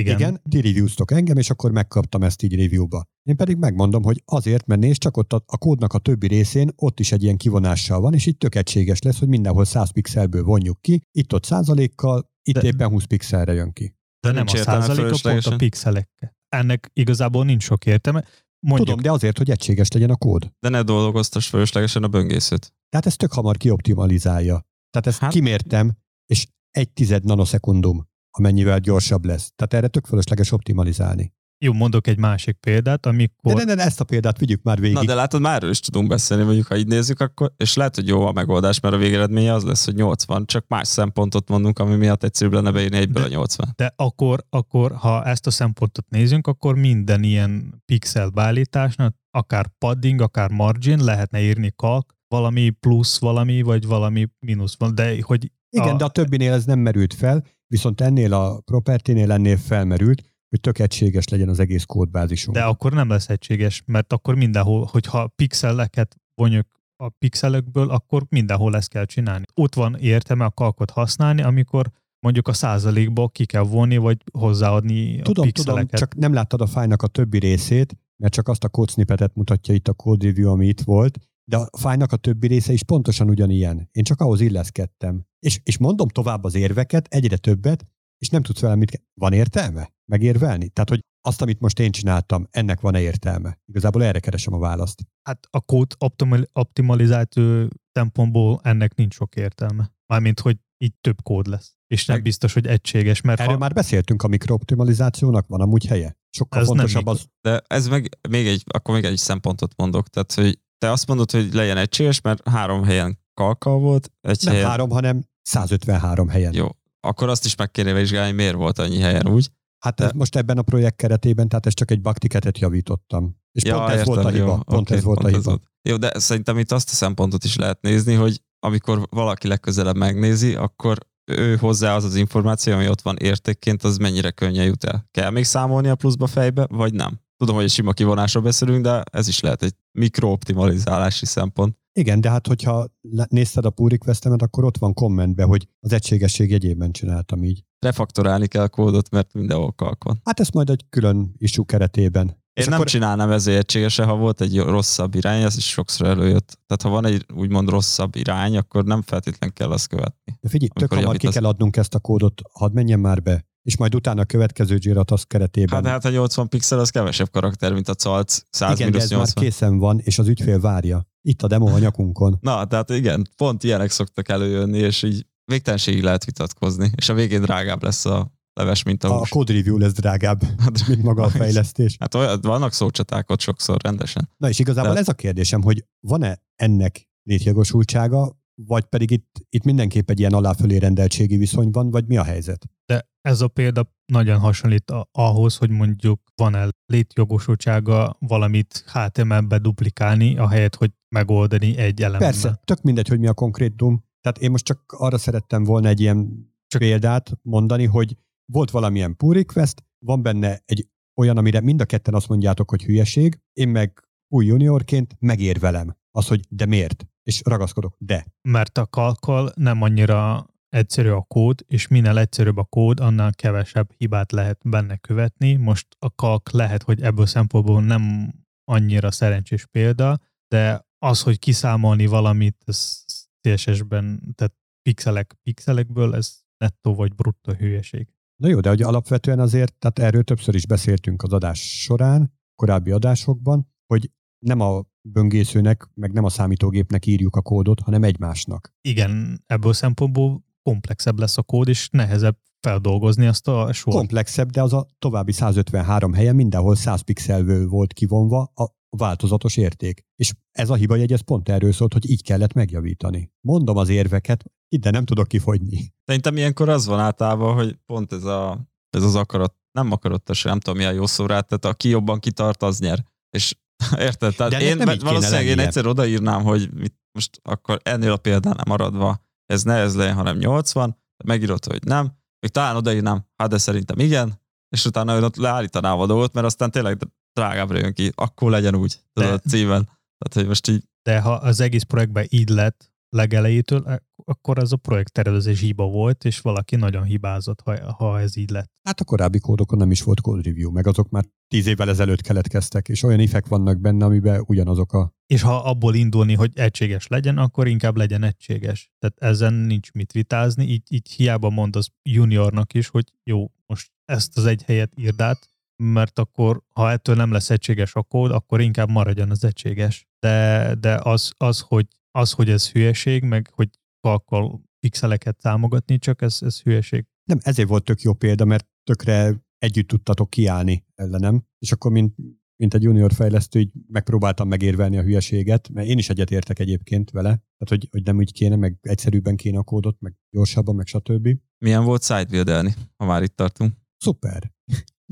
[0.00, 0.18] Igen.
[0.18, 3.04] Igen, ti reviewztok engem, és akkor megkaptam ezt így reviewba.
[3.22, 6.70] Én pedig megmondom, hogy azért, mert nézd, csak ott a, a kódnak a többi részén
[6.76, 10.42] ott is egy ilyen kivonással van, és így tök egységes lesz, hogy mindenhol 100 pixelből
[10.42, 13.94] vonjuk ki, itt-ott százalékkal, itt de, éppen 20 pixelre jön ki.
[14.20, 16.36] De nem a százalékkal, pont a pixelekkel.
[16.48, 18.24] Ennek igazából nincs sok értelme.
[18.58, 20.52] mondjuk, Tudom, de azért, hogy egységes legyen a kód.
[20.60, 22.74] De ne dolgoztas fölöslegesen a böngészőt.
[22.88, 24.66] Tehát ez tök hamar kioptimalizálja.
[24.90, 25.18] Tehát ezt.
[25.18, 28.06] Hát- kimértem, és egy tized nanoszekundum,
[28.38, 29.52] amennyivel gyorsabb lesz.
[29.56, 31.32] Tehát erre tök fölösleges optimalizálni.
[31.58, 33.54] jó, mondok egy másik példát, amikor...
[33.54, 34.96] De, de, de ezt a példát vigyük már végig.
[34.96, 38.08] Na de látod, már is tudunk beszélni, mondjuk ha így nézzük, akkor, és lehet, hogy
[38.08, 41.96] jó a megoldás, mert a végeredménye az lesz, hogy 80, csak más szempontot mondunk, ami
[41.96, 43.72] miatt egyszerűbb lenne beírni egyből a 80.
[43.76, 50.20] De akkor, akkor, ha ezt a szempontot nézünk, akkor minden ilyen pixel beállításnak, akár padding,
[50.20, 55.96] akár margin, lehetne írni kalk, valami plusz valami, vagy valami mínusz, de hogy Igen, a-
[55.96, 60.78] de a többinél ez nem merült fel, viszont ennél a property-nél ennél felmerült, hogy tök
[60.78, 62.56] egységes legyen az egész kódbázisunk.
[62.56, 68.76] De akkor nem lesz egységes, mert akkor mindenhol, hogyha pixeleket vonjuk a pixelekből, akkor mindenhol
[68.76, 69.44] ezt kell csinálni.
[69.54, 75.20] Ott van értelme a kalkot használni, amikor mondjuk a százalékból ki kell vonni, vagy hozzáadni
[75.20, 75.98] a Tudom, tudom, pixeleket.
[75.98, 79.88] csak nem láttad a fájnak a többi részét, mert csak azt a kódsnippetet mutatja itt
[79.88, 81.18] a code review, ami itt volt,
[81.50, 83.88] de a fájnak a többi része is pontosan ugyanilyen.
[83.92, 85.24] Én csak ahhoz illeszkedtem.
[85.38, 87.86] És, és mondom tovább az érveket, egyre többet,
[88.18, 88.90] és nem tudsz velem mit...
[88.90, 89.94] ke- Van értelme?
[90.10, 90.68] Megérvelni?
[90.68, 93.58] Tehát, hogy azt, amit most én csináltam, ennek van-e értelme?
[93.64, 95.02] Igazából erre keresem a választ.
[95.22, 99.94] Hát a kód optimal- optimalizáció szempontból ennek nincs sok értelme.
[100.06, 101.76] Mármint, hogy így több kód lesz.
[101.86, 106.16] És nem biztos, hogy egységes, mert Erről ha, már beszéltünk, a mikrooptimalizációnak van amúgy helye.
[106.30, 109.72] Sokkal Ez nem fontosabb mikro- az, De ez meg még egy, akkor még egy szempontot
[109.76, 110.08] mondok.
[110.08, 114.54] Tehát, hogy te azt mondod, hogy legyen egységes, mert három helyen kalkal volt, egy nem
[114.54, 114.68] helyen...
[114.68, 116.54] három, hanem 153 helyen.
[116.54, 116.68] Jó.
[117.00, 119.50] Akkor azt is meg kéne vizsgálni, miért volt annyi helyen úgy.
[119.78, 123.36] Hát ez most ebben a projekt keretében, tehát ez csak egy baktiketet javítottam.
[123.52, 124.46] És pont ez volt a hiba.
[124.46, 125.48] jó, pont oké, ez volt a pont hiba.
[125.48, 125.62] volt.
[125.88, 130.54] Jó, de szerintem itt azt a szempontot is lehet nézni, hogy amikor valaki legközelebb megnézi,
[130.54, 135.08] akkor ő hozzá az az információ, ami ott van értékként, az mennyire könnyen jut el.
[135.10, 137.20] Kell még számolni a pluszba fejbe, vagy nem?
[137.36, 141.76] Tudom, hogy egy sima kivonásról beszélünk, de ez is lehet egy mikrooptimalizálási szempont.
[141.92, 142.86] Igen, de hát hogyha
[143.28, 147.64] nézted a pull requestemet, akkor ott van kommentbe, hogy az egységesség jegyében csináltam így.
[147.78, 150.20] Refaktorálni kell a kódot, mert mindenhol kalk van.
[150.24, 152.26] Hát ezt majd egy külön issue keretében.
[152.26, 156.06] Én És nem akkor, csinálnám ezért egységesen, ha volt egy rosszabb irány, ez is sokszor
[156.06, 156.58] előjött.
[156.66, 160.38] Tehát ha van egy úgymond rosszabb irány, akkor nem feltétlen kell azt követni.
[160.40, 163.46] de figyelj, tök hamar ki kell adnunk ezt a kódot, hadd menjen már be.
[163.66, 165.74] És majd utána a következő Jira Task keretében.
[165.74, 168.98] Hát, de hát a 80 pixel az kevesebb karakter, mint a calc 100 igen, de
[168.98, 169.44] ez már 80.
[169.44, 171.06] készen van, és az ügyfél várja.
[171.22, 172.38] Itt a demo a nyakunkon.
[172.40, 177.40] Na, tehát igen, pont ilyenek szoktak előjönni, és így végtelenségig lehet vitatkozni, és a végén
[177.42, 179.28] drágább lesz a leves, mint a A hús.
[179.28, 180.42] code review lesz drágább,
[180.88, 181.96] mint maga a fejlesztés.
[182.00, 184.30] Hát olyan, vannak szócsaták ott sokszor rendesen.
[184.36, 189.64] Na és igazából Tehát- ez a kérdésem, hogy van-e ennek létjogosultsága, vagy pedig itt, itt
[189.64, 192.66] mindenképp egy ilyen aláfölé rendeltségi viszony van, vagy mi a helyzet?
[192.86, 200.74] de ez a példa nagyon hasonlít ahhoz, hogy mondjuk van-e létjogosultsága valamit HTML-be duplikálni, ahelyett,
[200.74, 202.28] hogy megoldani egy elemmel.
[202.28, 204.04] Persze, tök mindegy, hogy mi a konkrétum.
[204.20, 208.16] Tehát én most csak arra szerettem volna egy ilyen csak példát mondani, hogy
[208.52, 212.82] volt valamilyen pull request, van benne egy olyan, amire mind a ketten azt mondjátok, hogy
[212.82, 215.96] hülyeség, én meg új juniorként megérvelem.
[216.10, 217.06] Az, hogy de miért?
[217.26, 218.26] És ragaszkodok, de.
[218.42, 223.92] mert a kalkkal nem annyira egyszerű a kód, és minél egyszerűbb a kód, annál kevesebb
[223.96, 225.54] hibát lehet benne követni.
[225.54, 228.34] Most a kalk lehet, hogy ebből szempontból nem
[228.64, 233.04] annyira szerencsés példa, de az, hogy kiszámolni valamit, ez
[233.40, 238.08] CSS-ben, tehát pixelek pixelekből, ez nettó vagy bruttó hülyeség.
[238.42, 242.90] Na jó, de hogy alapvetően azért, tehát erről többször is beszéltünk az adás során, korábbi
[242.90, 248.74] adásokban, hogy nem a böngészőnek, meg nem a számítógépnek írjuk a kódot, hanem egymásnak.
[248.80, 253.96] Igen, ebből szempontból komplexebb lesz a kód, és nehezebb feldolgozni azt a sort.
[253.96, 260.04] Komplexebb, de az a további 153 helyen mindenhol 100 pixelből volt kivonva a változatos érték.
[260.16, 263.32] És ez a hibajegy, ez pont erről szólt, hogy így kellett megjavítani.
[263.40, 264.44] Mondom az érveket,
[264.80, 265.94] de nem tudok kifogyni.
[266.04, 270.60] Szerintem ilyenkor az van általában, hogy pont ez, a, ez az akarat, nem akaratos, nem
[270.60, 273.04] tudom mi a jó szó rá, tehát aki jobban kitart, az nyer.
[273.30, 273.56] És
[273.98, 274.34] érted?
[274.34, 278.64] Tehát De én kéne valószínűleg én egyszer odaírnám, hogy mit, most akkor ennél a példánál
[278.68, 282.04] maradva ez ne ez legyen, hanem 80, megírod, hogy nem,
[282.40, 286.70] még talán odaírnám, hát de szerintem igen, és utána ott leállítanám a dolgot, mert aztán
[286.70, 286.98] tényleg
[287.32, 289.84] drágábbra jön ki, akkor legyen úgy, tudod, De- a címen.
[290.18, 294.72] Tehát, hogy most így, De ha az egész projektben így lett legelejétől, ak- akkor az
[294.72, 298.70] a projekttervezés hiba volt, és valaki nagyon hibázott, ha, ha ez így lett.
[298.82, 302.20] Hát a korábbi kódokon nem is volt code review, meg azok már tíz évvel ezelőtt
[302.20, 305.12] keletkeztek, és olyan ifek vannak benne, amiben ugyanazok a...
[305.26, 308.90] És ha abból indulni, hogy egységes legyen, akkor inkább legyen egységes.
[308.98, 314.38] Tehát ezen nincs mit vitázni, így, így hiába mondasz juniornak is, hogy jó, most ezt
[314.38, 318.60] az egy helyet írd át, mert akkor, ha ettől nem lesz egységes a kód, akkor
[318.60, 320.06] inkább maradjon az egységes.
[320.18, 326.22] De, de az, az, hogy, az, hogy ez hülyeség, meg hogy kalkol pixeleket támogatni, csak
[326.22, 327.04] ez, ez hülyeség.
[327.24, 332.14] Nem, ezért volt tök jó példa, mert tökre együtt tudtatok kiállni ellenem, és akkor mint,
[332.56, 337.28] mint egy junior fejlesztő, így megpróbáltam megérvelni a hülyeséget, mert én is egyetértek egyébként vele,
[337.28, 341.28] tehát hogy, hogy nem úgy kéne, meg egyszerűbben kéne a kódot, meg gyorsabban, meg stb.
[341.58, 343.74] Milyen volt sidebuildelni, ha már itt tartunk?
[343.96, 344.52] Szuper.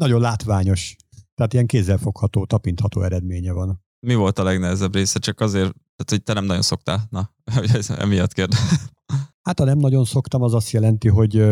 [0.00, 0.96] Nagyon látványos.
[1.34, 3.82] Tehát ilyen kézzelfogható, tapintható eredménye van.
[4.06, 5.18] Mi volt a legnehezebb része?
[5.18, 7.06] Csak azért, tehát, hogy te nem nagyon szoktál.
[7.10, 7.34] Na,
[8.04, 8.52] emiatt kérd.
[9.42, 11.44] Hát ha nem nagyon szoktam, az azt jelenti, hogy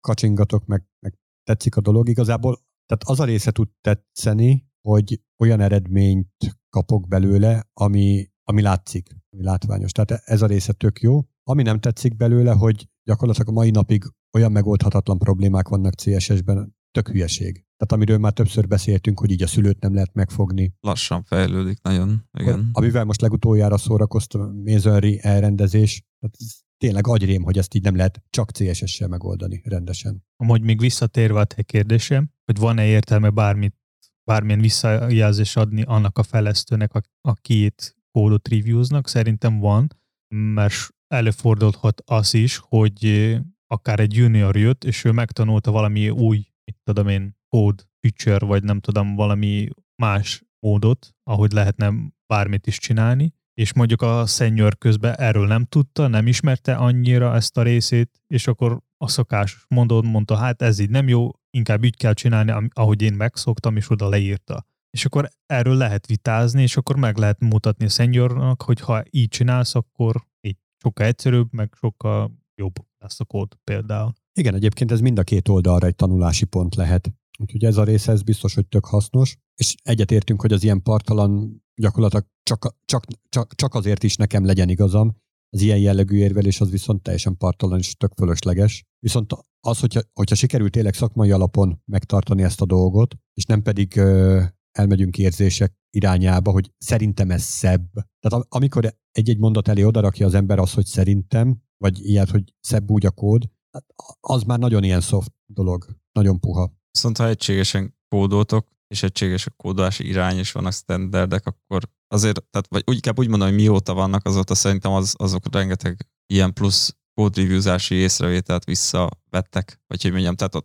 [0.00, 2.08] kacsingatok, meg, meg tetszik a dolog.
[2.08, 9.08] Igazából tehát az a része tud tetszeni, hogy olyan eredményt kapok belőle, ami, ami látszik,
[9.30, 9.92] ami látványos.
[9.92, 11.20] Tehát ez a része tök jó.
[11.42, 17.08] Ami nem tetszik belőle, hogy gyakorlatilag a mai napig olyan megoldhatatlan problémák vannak CSS-ben, tök
[17.08, 17.64] hülyeség.
[17.80, 20.72] Tehát amiről már többször beszéltünk, hogy így a szülőt nem lehet megfogni.
[20.80, 22.68] Lassan fejlődik nagyon, igen.
[22.72, 26.36] Amivel most legutoljára szórakoztam, Masonry elrendezés, tehát
[26.78, 30.24] tényleg agyrém, hogy ezt így nem lehet csak CSS-sel megoldani rendesen.
[30.36, 33.76] Amúgy még visszatérve a te kérdésem, hogy van-e értelme bármit,
[34.24, 40.00] bármilyen visszajelzés adni annak a fejlesztőnek, aki itt kódot reviewznak, szerintem van,
[40.34, 46.80] mert előfordulhat az is, hogy akár egy junior jött, és ő megtanulta valami új, mit
[46.84, 49.68] tudom én, kód, feature, vagy nem tudom, valami
[50.02, 51.92] más módot, ahogy lehetne
[52.26, 57.56] bármit is csinálni, és mondjuk a szenyor közben erről nem tudta, nem ismerte annyira ezt
[57.56, 61.96] a részét, és akkor a szokás mondod, mondta, hát ez így nem jó, inkább így
[61.96, 64.66] kell csinálni, ahogy én megszoktam, és oda leírta.
[64.90, 69.28] És akkor erről lehet vitázni, és akkor meg lehet mutatni a szenyornak, hogy ha így
[69.28, 74.12] csinálsz, akkor így sokkal egyszerűbb, meg sokkal jobb lesz a kód például.
[74.32, 77.12] Igen, egyébként ez mind a két oldalra egy tanulási pont lehet.
[77.40, 79.36] Úgyhogy ez a része, ez biztos, hogy tök hasznos.
[79.54, 84.68] És egyetértünk, hogy az ilyen partalan gyakorlatilag csak, csak, csak, csak azért is nekem legyen
[84.68, 85.16] igazam,
[85.52, 88.84] az ilyen jellegű érvelés az viszont teljesen partalan és tök fölösleges.
[88.98, 93.96] Viszont az, hogyha, hogyha sikerült tényleg szakmai alapon megtartani ezt a dolgot, és nem pedig
[93.96, 97.90] ö, elmegyünk érzések irányába, hogy szerintem ez szebb.
[97.92, 102.90] Tehát amikor egy-egy mondat elé odarakja az ember az, hogy szerintem, vagy ilyet, hogy szebb
[102.90, 103.84] úgy a kód, hát
[104.20, 106.79] az már nagyon ilyen soft dolog, nagyon puha.
[106.92, 112.66] Viszont ha egységesen kódoltok, és egységes a kódolási irány, és vannak standardek, akkor azért, tehát
[112.68, 116.96] vagy úgy, inkább úgy mondom, hogy mióta vannak, azóta szerintem az, azok rengeteg ilyen plusz
[117.14, 120.56] kódreviewzási észrevételt visszavettek, vagy hogy mondjam, tehát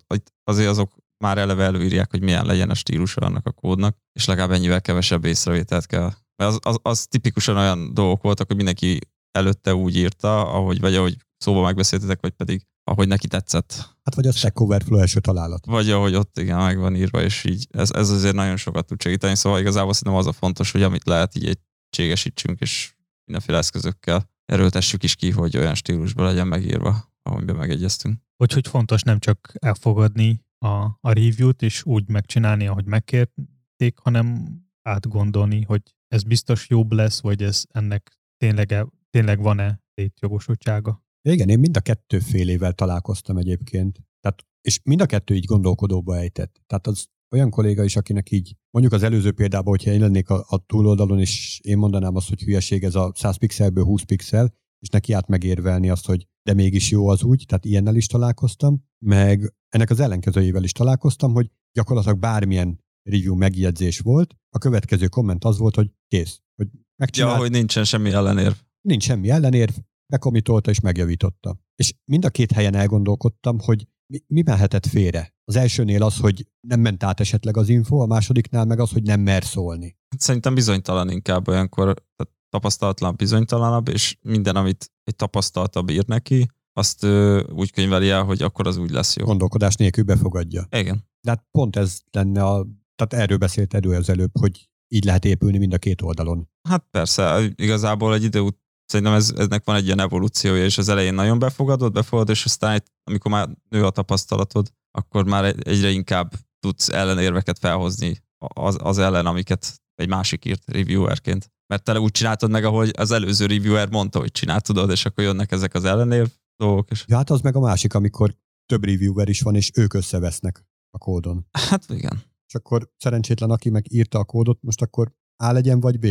[0.43, 4.51] azért azok már eleve előírják, hogy milyen legyen a stílusa annak a kódnak, és legalább
[4.51, 6.11] ennyivel kevesebb észrevételt kell.
[6.35, 8.99] Mert az, az, az tipikusan olyan dolgok voltak, hogy mindenki
[9.31, 13.73] előtte úgy írta, ahogy, vagy ahogy szóba megbeszéltetek, vagy pedig ahogy neki tetszett.
[14.03, 15.65] Hát vagy a Stack Overflow első találat.
[15.65, 19.01] Vagy ahogy ott igen, meg van írva, és így ez, ez azért nagyon sokat tud
[19.01, 22.95] segíteni, szóval igazából szerintem az a fontos, hogy amit lehet, így egységesítsünk, és
[23.25, 28.19] mindenféle eszközökkel erőltessük is ki, hogy olyan stílusban legyen megírva, ahogy megegyeztünk.
[28.37, 34.57] Hogy, hogy fontos nem csak elfogadni a, a review-t, és úgy megcsinálni, ahogy megkérték, hanem
[34.81, 41.04] átgondolni, hogy ez biztos jobb lesz, vagy ez ennek tényleg, tényleg van-e létjogosultsága.
[41.29, 43.99] Igen, én mind a kettő félével találkoztam egyébként.
[44.19, 46.61] Tehát, és mind a kettő így gondolkodóba ejtett.
[46.67, 50.45] Tehát az olyan kolléga is, akinek így, mondjuk az előző példában, hogyha én lennék a,
[50.47, 54.89] a túloldalon, és én mondanám azt, hogy hülyeség ez a 100 pixelből 20 pixel, és
[54.89, 59.53] neki át megérvelni azt, hogy de mégis jó az úgy, tehát ilyennel is találkoztam, meg
[59.69, 65.57] ennek az ellenkezőjével is találkoztam, hogy gyakorlatilag bármilyen review megjegyzés volt, a következő komment az
[65.57, 66.41] volt, hogy kész.
[66.55, 68.55] Hogy megcsinált, ja, hogy nincsen semmi ellenérv.
[68.81, 69.73] Nincs semmi ellenérv,
[70.07, 71.59] bekomitolta és megjavította.
[71.75, 75.33] És mind a két helyen elgondolkodtam, hogy mi, mi mehetett félre.
[75.43, 79.03] Az elsőnél az, hogy nem ment át esetleg az info, a másodiknál meg az, hogy
[79.03, 79.97] nem mer szólni.
[80.17, 87.03] Szerintem bizonytalan inkább olyankor, tehát tapasztalatlan bizonytalanabb, és minden, amit egy tapasztaltabb ír neki, azt
[87.03, 89.25] ö, úgy könyveli el, hogy akkor az úgy lesz jó.
[89.25, 90.67] Gondolkodás nélkül befogadja.
[90.69, 91.07] Igen.
[91.21, 95.25] De hát pont ez lenne a, tehát erről beszélt Edu az előbb, hogy így lehet
[95.25, 96.49] épülni mind a két oldalon.
[96.69, 98.39] Hát persze, igazából egy idő
[98.85, 102.83] Szerintem ez, eznek van egy ilyen evolúciója, és az elején nagyon befogadod, befogadod, és aztán
[103.03, 109.25] amikor már nő a tapasztalatod, akkor már egyre inkább tudsz ellenérveket felhozni az, az ellen,
[109.25, 111.51] amiket egy másik írt reviewerként.
[111.67, 115.51] Mert te úgy csináltad meg, ahogy az előző reviewer mondta, hogy csináltad, és akkor jönnek
[115.51, 116.91] ezek az ellenérv dolgok.
[116.91, 117.05] És...
[117.07, 120.97] Ja, hát az meg a másik, amikor több reviewer is van, és ők összevesznek a
[120.97, 121.47] kódon.
[121.69, 122.23] Hát igen.
[122.47, 125.11] És akkor szerencsétlen, aki meg írta a kódot, most akkor
[125.43, 126.03] A legyen, vagy B.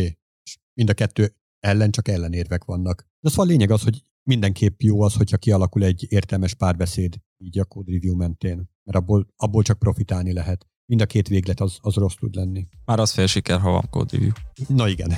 [0.43, 1.35] És mind a kettő
[1.65, 3.07] ellen csak ellenérvek vannak.
[3.19, 7.59] De szóval a lényeg az, hogy mindenképp jó az, hogyha kialakul egy értelmes párbeszéd így
[7.59, 10.67] a code review mentén, mert abból, abból csak profitálni lehet.
[10.85, 12.67] mind a két véglet az, az rossz tud lenni.
[12.85, 14.31] Már az fél siker, ha van code review.
[14.67, 15.11] Na igen.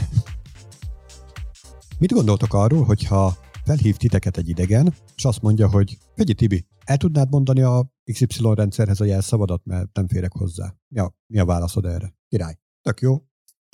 [2.00, 6.98] Mit gondoltok arról, hogyha felhív titeket egy idegen, és azt mondja, hogy Fegyi Tibi, el
[6.98, 10.76] tudnád mondani a XY rendszerhez a jelszavadat, mert nem férek hozzá.
[10.88, 12.16] Mi a, mi a válaszod erre?
[12.28, 12.58] Király.
[12.82, 13.22] Tök jó.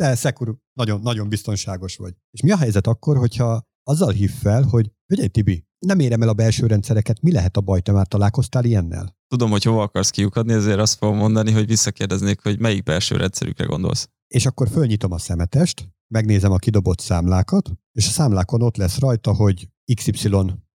[0.03, 2.13] Te szekur, nagyon, nagyon biztonságos vagy.
[2.31, 6.29] És mi a helyzet akkor, hogyha azzal hív fel, hogy Figyelj Tibi, nem érem el
[6.29, 9.17] a belső rendszereket, mi lehet a baj, te már találkoztál ilyennel?
[9.27, 13.65] Tudom, hogy hova akarsz kiukadni, ezért azt fogom mondani, hogy visszakérdeznék, hogy melyik belső rendszerükre
[13.65, 14.09] gondolsz.
[14.27, 19.33] És akkor fölnyitom a szemetest, megnézem a kidobott számlákat, és a számlákon ott lesz rajta,
[19.33, 20.29] hogy XY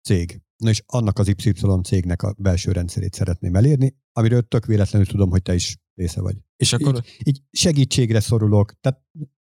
[0.03, 0.41] cég.
[0.57, 1.53] Na és annak az Y
[1.83, 6.37] cégnek a belső rendszerét szeretném elérni, amiről tök véletlenül tudom, hogy te is része vagy.
[6.57, 6.95] És akkor...
[6.95, 9.03] Így, így segítségre szorulok, tehát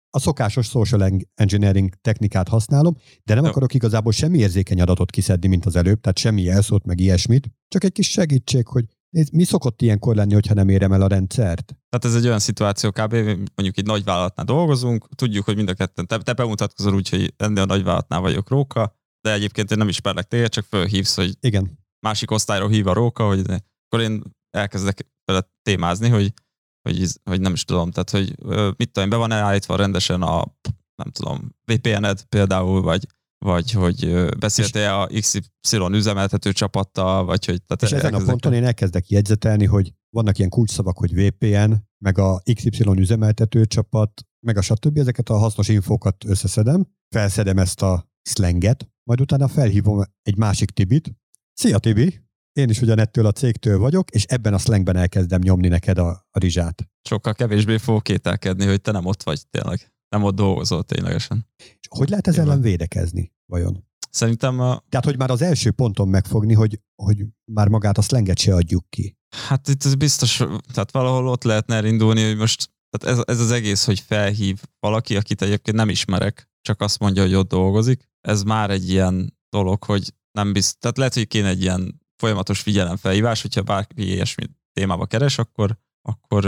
[0.10, 3.50] a szokásos social engineering technikát használom, de nem Jó.
[3.50, 7.84] akarok igazából semmi érzékeny adatot kiszedni, mint az előbb, tehát semmi jelszót, meg ilyesmit, csak
[7.84, 11.78] egy kis segítség, hogy nézd, mi szokott ilyenkor lenni, hogyha nem érem el a rendszert?
[11.89, 13.14] Tehát ez egy olyan szituáció kb.
[13.56, 17.34] mondjuk egy nagy vállalatnál dolgozunk, tudjuk, hogy mind a ketten, te, te bemutatkozol úgy, hogy
[17.38, 21.38] ennél a nagy vállalatnál vagyok róka, de egyébként én nem ismerlek téged, csak fölhívsz, hogy
[21.39, 21.80] Igen.
[22.00, 26.34] másik osztályról hív a róka, hogy de, akkor én elkezdek vele témázni, hogy,
[26.82, 28.36] hogy, hogy nem is tudom, tehát hogy
[28.77, 30.55] mit tudom, be van állítva rendesen a,
[30.95, 33.07] nem tudom, VPN-ed például, vagy,
[33.45, 37.63] vagy hogy beszéltél a XY üzemeltető csapattal, vagy hogy...
[37.63, 41.73] Tehát És ezen a ponton én elkezdek jegyzetelni, hogy vannak ilyen kulcsszavak, hogy VPN,
[42.03, 44.97] meg a XY üzemeltető csapat, meg a stb.
[44.97, 51.13] Ezeket a hasznos infókat összeszedem, felszedem ezt a slanget, majd utána felhívom egy másik Tibit.
[51.53, 52.28] Szia Tibi!
[52.54, 56.39] Én is ugyanettől a cégtől vagyok, és ebben a slangben elkezdem nyomni neked a, a
[56.39, 56.89] rizsát.
[57.10, 59.93] sokkal kevésbé fogok kételkedni, hogy te nem ott vagy tényleg.
[60.10, 61.47] Nem ott dolgozol ténylegesen.
[61.58, 62.52] És hogy lehet ez Nyilván.
[62.52, 63.88] ellen védekezni, vajon?
[64.10, 68.38] Szerintem, a- Tehát, hogy már az első ponton megfogni, hogy, hogy már magát a slanget
[68.38, 69.18] se adjuk ki.
[69.47, 70.38] hát itt ez biztos,
[70.74, 75.16] tehát valahol ott lehetne elindulni, hogy most tehát ez, ez az egész, hogy felhív valaki,
[75.16, 79.84] akit egyébként nem ismerek, csak azt mondja, hogy ott dolgozik, ez már egy ilyen dolog,
[79.84, 84.43] hogy nem biztos, tehát lehet, hogy kéne egy ilyen folyamatos figyelemfelhívás, hogyha bárki ilyesmi
[84.74, 86.43] témába keres, akkor, akkor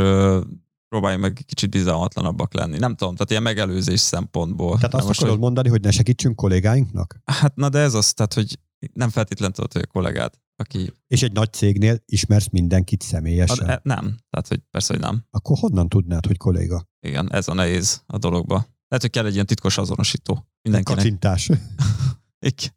[0.88, 2.78] próbáljunk meg kicsit bizalmatlanabbak lenni.
[2.78, 4.76] Nem tudom, tehát ilyen megelőzés szempontból.
[4.76, 7.19] Tehát azt most, akarod hogy- mondani, hogy ne segítsünk kollégáinknak?
[7.26, 8.59] Hát na de ez az, tehát hogy
[8.93, 10.93] nem feltétlenül tudod, hogy a kollégát, aki...
[11.07, 13.67] És egy nagy cégnél ismersz mindenkit személyesen.
[13.67, 15.26] Hát, e- nem, tehát hogy persze, hogy nem.
[15.30, 16.89] Akkor honnan tudnád, hogy kolléga?
[17.07, 18.55] Igen, ez a nehéz a dologba.
[18.55, 20.99] Lehet, hogy kell egy ilyen titkos azonosító mindenkinek.
[20.99, 21.49] Kacintás.
[22.49, 22.74] Ik.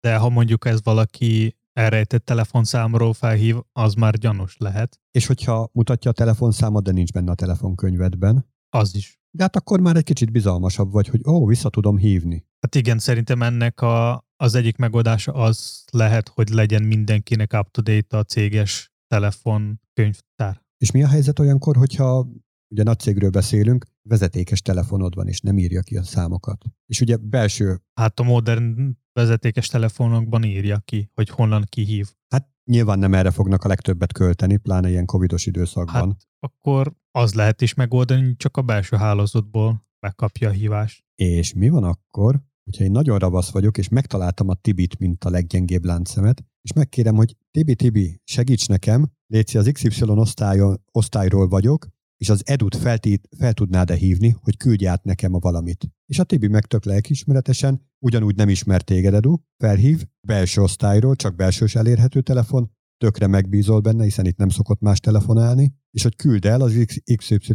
[0.00, 5.00] De ha mondjuk ez valaki elrejtett telefonszámról felhív, az már gyanús lehet.
[5.10, 9.20] És hogyha mutatja a telefonszámot, de nincs benne a telefonkönyvedben, Az is.
[9.30, 12.46] de hát akkor már egy kicsit bizalmasabb vagy, hogy ó, vissza tudom hívni.
[12.60, 18.22] Hát igen, szerintem ennek a, az egyik megoldása az lehet, hogy legyen mindenkinek up-to-date a
[18.22, 20.62] céges telefonkönyvtár.
[20.78, 22.26] És mi a helyzet olyankor, hogyha
[22.68, 26.64] ugye nagy cégről beszélünk, vezetékes telefonod van, és nem írja ki a számokat.
[26.86, 32.12] És ugye belső, Hát a modern vezetékes telefonokban írja ki, hogy honnan kihív.
[32.28, 35.94] hát nyilván nem erre fognak a legtöbbet költeni, pláne ilyen covidos időszakban.
[35.94, 41.04] Hát akkor az lehet is megoldani, csak a belső hálózatból megkapja a hívást.
[41.14, 45.30] És mi van akkor, hogyha én nagyon ravasz vagyok, és megtaláltam a Tibit, mint a
[45.30, 51.88] leggyengébb láncszemet, és megkérem, hogy Tibi, Tibi, segíts nekem, Léci, az XY osztályon, osztályról vagyok,
[52.16, 52.98] és az Edut fel,
[53.38, 55.88] fel tudnád-e hívni, hogy küldj át nekem a valamit.
[56.06, 61.36] És a Tibi meg tök lelkiismeretesen, ugyanúgy nem ismer téged, Edu, felhív, belső osztályról, csak
[61.36, 66.44] belsős elérhető telefon, tökre megbízol benne, hiszen itt nem szokott más telefonálni, és hogy küld
[66.44, 66.84] el az
[67.16, 67.52] XY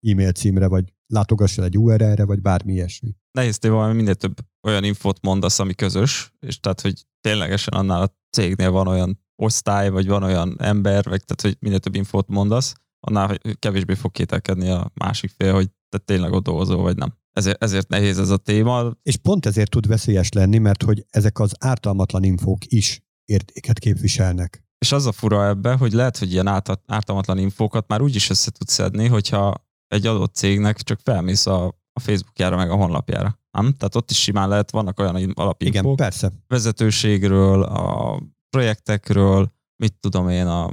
[0.00, 3.14] e-mail címre, vagy látogass el egy URL-re, vagy bármi ilyesmi.
[3.30, 4.36] Nehéz téma, mert minél több
[4.66, 9.90] olyan infót mondasz, ami közös, és tehát, hogy ténylegesen annál a cégnél van olyan osztály,
[9.90, 12.74] vagy van olyan ember, vagy tehát, hogy minél több infót mondasz,
[13.04, 17.14] annál kevésbé fog kételkedni a másik fél, hogy te tényleg ott dolgozol, vagy nem.
[17.32, 18.92] Ezért, ezért nehéz ez a téma.
[19.02, 24.64] És pont ezért tud veszélyes lenni, mert hogy ezek az ártalmatlan infók is értéket képviselnek.
[24.78, 28.30] És az a fura ebbe, hogy lehet, hogy ilyen árt- ártalmatlan infókat már úgy is
[28.30, 33.38] össze tudsz szedni, hogyha egy adott cégnek csak felmész a, a Facebookjára meg a honlapjára.
[33.50, 33.72] Nem?
[33.72, 36.32] Tehát ott is simán lehet, vannak olyan alapinfók, Igen, persze.
[36.46, 38.18] vezetőségről, a
[38.50, 40.70] projektekről, mit tudom én, a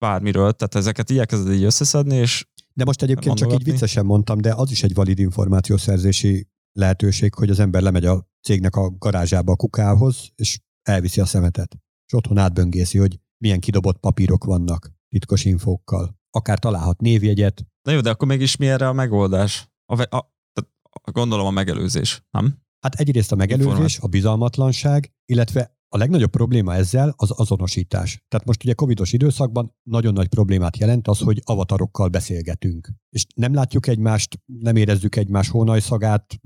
[0.00, 3.72] bármiről, tehát ezeket igyekezed így összeszedni, és De most egyébként csak így Mondogatni?
[3.72, 8.76] viccesen mondtam, de az is egy valid információszerzési lehetőség, hogy az ember lemegy a cégnek
[8.76, 11.76] a garázsába a kukához, és elviszi a szemetet.
[12.06, 16.18] És otthon átböngészi, hogy milyen kidobott papírok vannak titkos infókkal.
[16.30, 19.68] Akár találhat névjegyet, na jó, de akkor mégis mi erre a megoldás?
[19.92, 20.70] A, ve- a, tehát
[21.12, 22.58] gondolom a megelőzés, nem?
[22.80, 28.24] Hát egyrészt a megelőzés, a bizalmatlanság, illetve a legnagyobb probléma ezzel az azonosítás.
[28.28, 32.90] Tehát most ugye covidos időszakban nagyon nagy problémát jelent az, hogy avatarokkal beszélgetünk.
[33.10, 36.40] És nem látjuk egymást, nem érezzük egymás hónajszagát,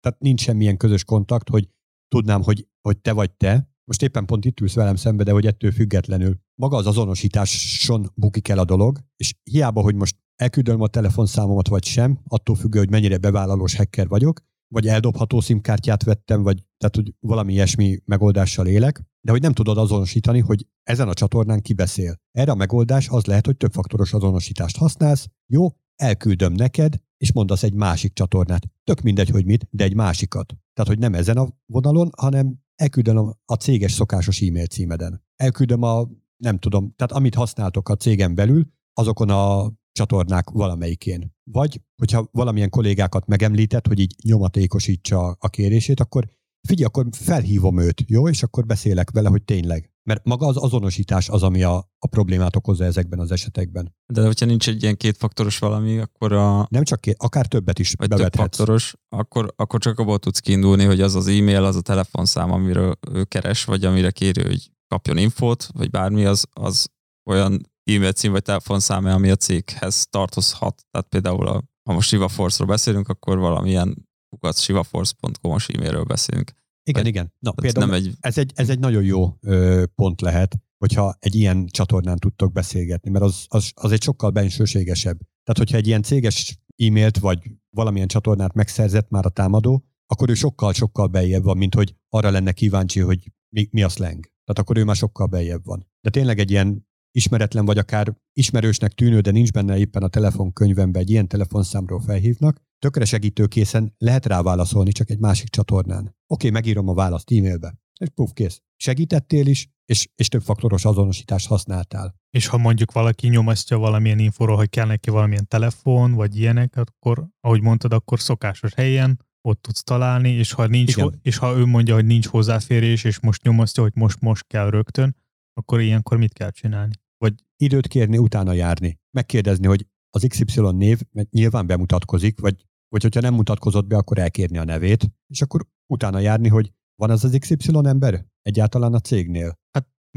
[0.00, 1.68] tehát nincs semmilyen közös kontakt, hogy
[2.08, 3.68] tudnám, hogy, hogy te vagy te.
[3.84, 8.48] Most éppen pont itt ülsz velem szembe, de hogy ettől függetlenül maga az azonosításon bukik
[8.48, 12.90] el a dolog, és hiába, hogy most elküldöm a telefonszámomat vagy sem, attól függő, hogy
[12.90, 14.40] mennyire bevállalós hacker vagyok,
[14.74, 19.78] vagy eldobható szimkártyát vettem, vagy tehát, hogy valami ilyesmi megoldással élek, de hogy nem tudod
[19.78, 22.20] azonosítani, hogy ezen a csatornán ki beszél.
[22.32, 27.74] Erre a megoldás az lehet, hogy többfaktoros azonosítást használsz, jó, elküldöm neked, és mondasz egy
[27.74, 28.62] másik csatornát.
[28.84, 30.54] Tök mindegy, hogy mit, de egy másikat.
[30.72, 35.24] Tehát, hogy nem ezen a vonalon, hanem elküldöm a céges szokásos e-mail címeden.
[35.36, 41.34] Elküldöm a, nem tudom, tehát amit használtok a cégen belül, azokon a csatornák valamelyikén.
[41.50, 46.28] Vagy, hogyha valamilyen kollégákat megemlített, hogy így nyomatékosítsa a kérését, akkor
[46.68, 48.28] figyelj, akkor felhívom őt, jó?
[48.28, 49.88] És akkor beszélek vele, hogy tényleg.
[50.02, 53.94] Mert maga az azonosítás az, ami a, a problémát okozza ezekben az esetekben.
[54.12, 56.66] De hogyha nincs egy ilyen kétfaktoros valami, akkor a...
[56.70, 58.36] Nem csak két, akár többet is vagy bevethetsz.
[58.36, 62.52] több faktoros, akkor, akkor csak abból tudsz kiindulni, hogy az az e-mail, az a telefonszám,
[62.52, 66.88] amiről ő keres, vagy amire kéri, hogy kapjon infót, vagy bármi, az, az
[67.30, 70.84] olyan e-mail cím vagy telefonszám, ami a céghez tartozhat.
[70.90, 76.52] Tehát például, a, ha most Shiva Force-ról beszélünk, akkor valamilyen kukac shivaforce.com-os e-mailről beszélünk.
[76.82, 77.32] Igen, Vagy- igen.
[77.38, 81.34] Na, például nem egy, ez, egy, ez egy nagyon jó ö, pont lehet, hogyha egy
[81.34, 85.18] ilyen csatornán tudtok beszélgetni, mert az, az, az egy sokkal bensőségesebb.
[85.18, 90.34] Tehát, hogyha egy ilyen céges e-mailt vagy valamilyen csatornát megszerzett már a támadó, akkor ő
[90.34, 94.24] sokkal-sokkal beljebb van, mint hogy arra lenne kíváncsi, hogy mi, mi a slang.
[94.24, 95.86] Tehát akkor ő már sokkal beljebb van.
[96.00, 101.02] De tényleg egy ilyen ismeretlen vagy akár ismerősnek tűnő, de nincs benne éppen a telefonkönyvemben
[101.02, 106.16] egy ilyen telefonszámról felhívnak, tökre segítőkészen lehet rá válaszolni csak egy másik csatornán.
[106.26, 107.74] Oké, megírom a választ e-mailbe.
[108.00, 108.62] És puf, kész.
[108.76, 112.14] Segítettél is, és, és több faktoros azonosítást használtál.
[112.30, 117.28] És ha mondjuk valaki nyomasztja valamilyen infóról, hogy kell neki valamilyen telefon, vagy ilyenek, akkor,
[117.40, 121.64] ahogy mondtad, akkor szokásos helyen ott tudsz találni, és ha, nincs, ho- és ha ő
[121.64, 125.16] mondja, hogy nincs hozzáférés, és most nyomasztja, hogy most, most kell rögtön,
[125.52, 126.92] akkor ilyenkor mit kell csinálni?
[127.18, 128.98] Vagy Időt kérni, utána járni.
[129.10, 131.00] Megkérdezni, hogy az XY név
[131.30, 136.18] nyilván bemutatkozik, vagy, vagy hogyha nem mutatkozott be, akkor elkérni a nevét, és akkor utána
[136.18, 139.58] járni, hogy van az az XY ember egyáltalán a cégnél.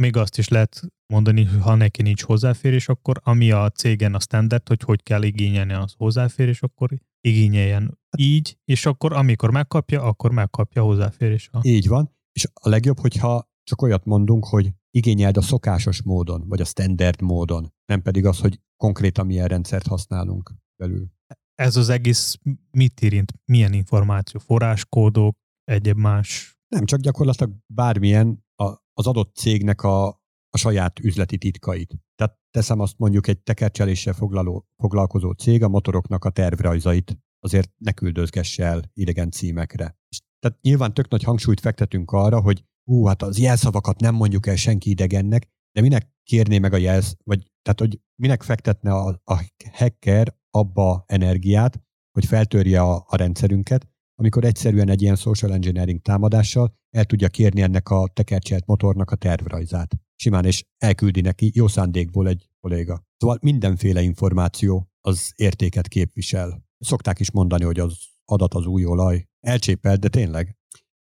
[0.02, 0.82] még azt is lehet
[1.14, 5.24] mondani, hogy ha neki nincs hozzáférés, akkor ami a cégen a standard, hogy hogy kell
[5.24, 6.90] igényelni az hozzáférés, akkor
[7.22, 11.50] igényeljen így, és akkor amikor megkapja, akkor megkapja hozzáférés.
[11.62, 16.62] Így van, és a legjobb, hogyha csak olyat mondunk, hogy igényeld a szokásos módon, vagy
[16.62, 21.08] a standard módon, nem pedig az, hogy konkrétan milyen rendszert használunk belül.
[21.56, 22.38] Ez az egész
[22.72, 23.34] mit érint?
[23.46, 24.40] Milyen információ?
[24.40, 26.58] Forráskódok, egyéb más?
[26.68, 30.08] Nem, csak gyakorlatilag bármilyen a, az adott cégnek a,
[30.50, 31.96] a saját üzleti titkait.
[32.16, 37.92] Tehát teszem azt mondjuk egy tekercseléssel foglaló, foglalkozó cég a motoroknak a tervrajzait azért ne
[37.92, 39.98] küldözgesse el idegen címekre.
[40.10, 44.48] És tehát nyilván tök nagy hangsúlyt fektetünk arra, hogy hú, hát az jelszavakat nem mondjuk
[44.48, 49.22] el senki idegennek, de minek kérné meg a jelsz, vagy tehát, hogy minek fektetne a,
[49.24, 51.82] a hacker abba energiát,
[52.12, 53.88] hogy feltörje a, a rendszerünket,
[54.20, 59.16] amikor egyszerűen egy ilyen social engineering támadással el tudja kérni ennek a tekercselt motornak a
[59.16, 59.96] tervrajzát.
[60.16, 63.04] Simán, és elküldi neki jó szándékból egy kolléga.
[63.18, 66.66] Szóval mindenféle információ az értéket képvisel.
[66.80, 69.28] Szokták is mondani, hogy az adat az új olaj.
[69.40, 70.56] Elcsépelt, de tényleg.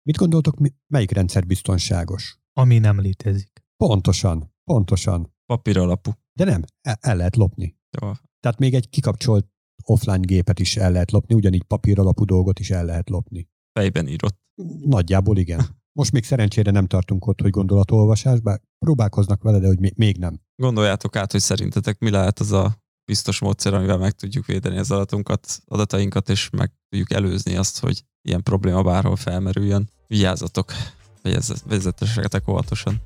[0.08, 2.39] Mit gondoltok, mi- melyik rendszer biztonságos?
[2.53, 3.64] Ami nem létezik.
[3.78, 5.34] Pontosan, pontosan.
[5.45, 6.12] papír alapú.
[6.34, 7.78] De nem, el, el lehet lopni.
[8.01, 8.12] Jó.
[8.39, 9.47] Tehát még egy kikapcsolt
[9.84, 13.49] offline gépet is el lehet lopni, ugyanígy papír alapú dolgot is el lehet lopni.
[13.80, 14.38] Fejben írott.
[14.86, 15.62] Nagyjából igen.
[15.99, 20.18] Most még szerencsére nem tartunk ott, hogy gondolatolvasás, bár próbálkoznak vele, de hogy még- még
[20.18, 20.41] nem.
[20.55, 24.91] Gondoljátok át, hogy szerintetek mi lehet az a biztos módszer, amivel meg tudjuk védeni az
[24.91, 29.89] adatunkat, adatainkat, és meg tudjuk előzni azt, hogy ilyen probléma bárhol felmerüljön.
[30.08, 30.74] Vigyázzatok,
[31.66, 33.01] vezetessetek óvatosan.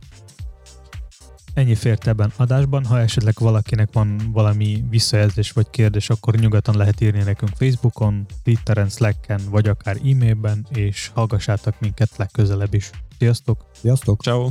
[1.53, 2.85] Ennyi fért ebben adásban.
[2.85, 8.89] Ha esetleg valakinek van valami visszajelzés vagy kérdés, akkor nyugodtan lehet írni nekünk Facebookon, Twitteren,
[8.89, 12.89] Slacken, vagy akár e-mailben, és hallgassátok minket legközelebb is.
[13.17, 13.65] Sziasztok!
[13.79, 14.21] Sziasztok!
[14.21, 14.49] Ciao.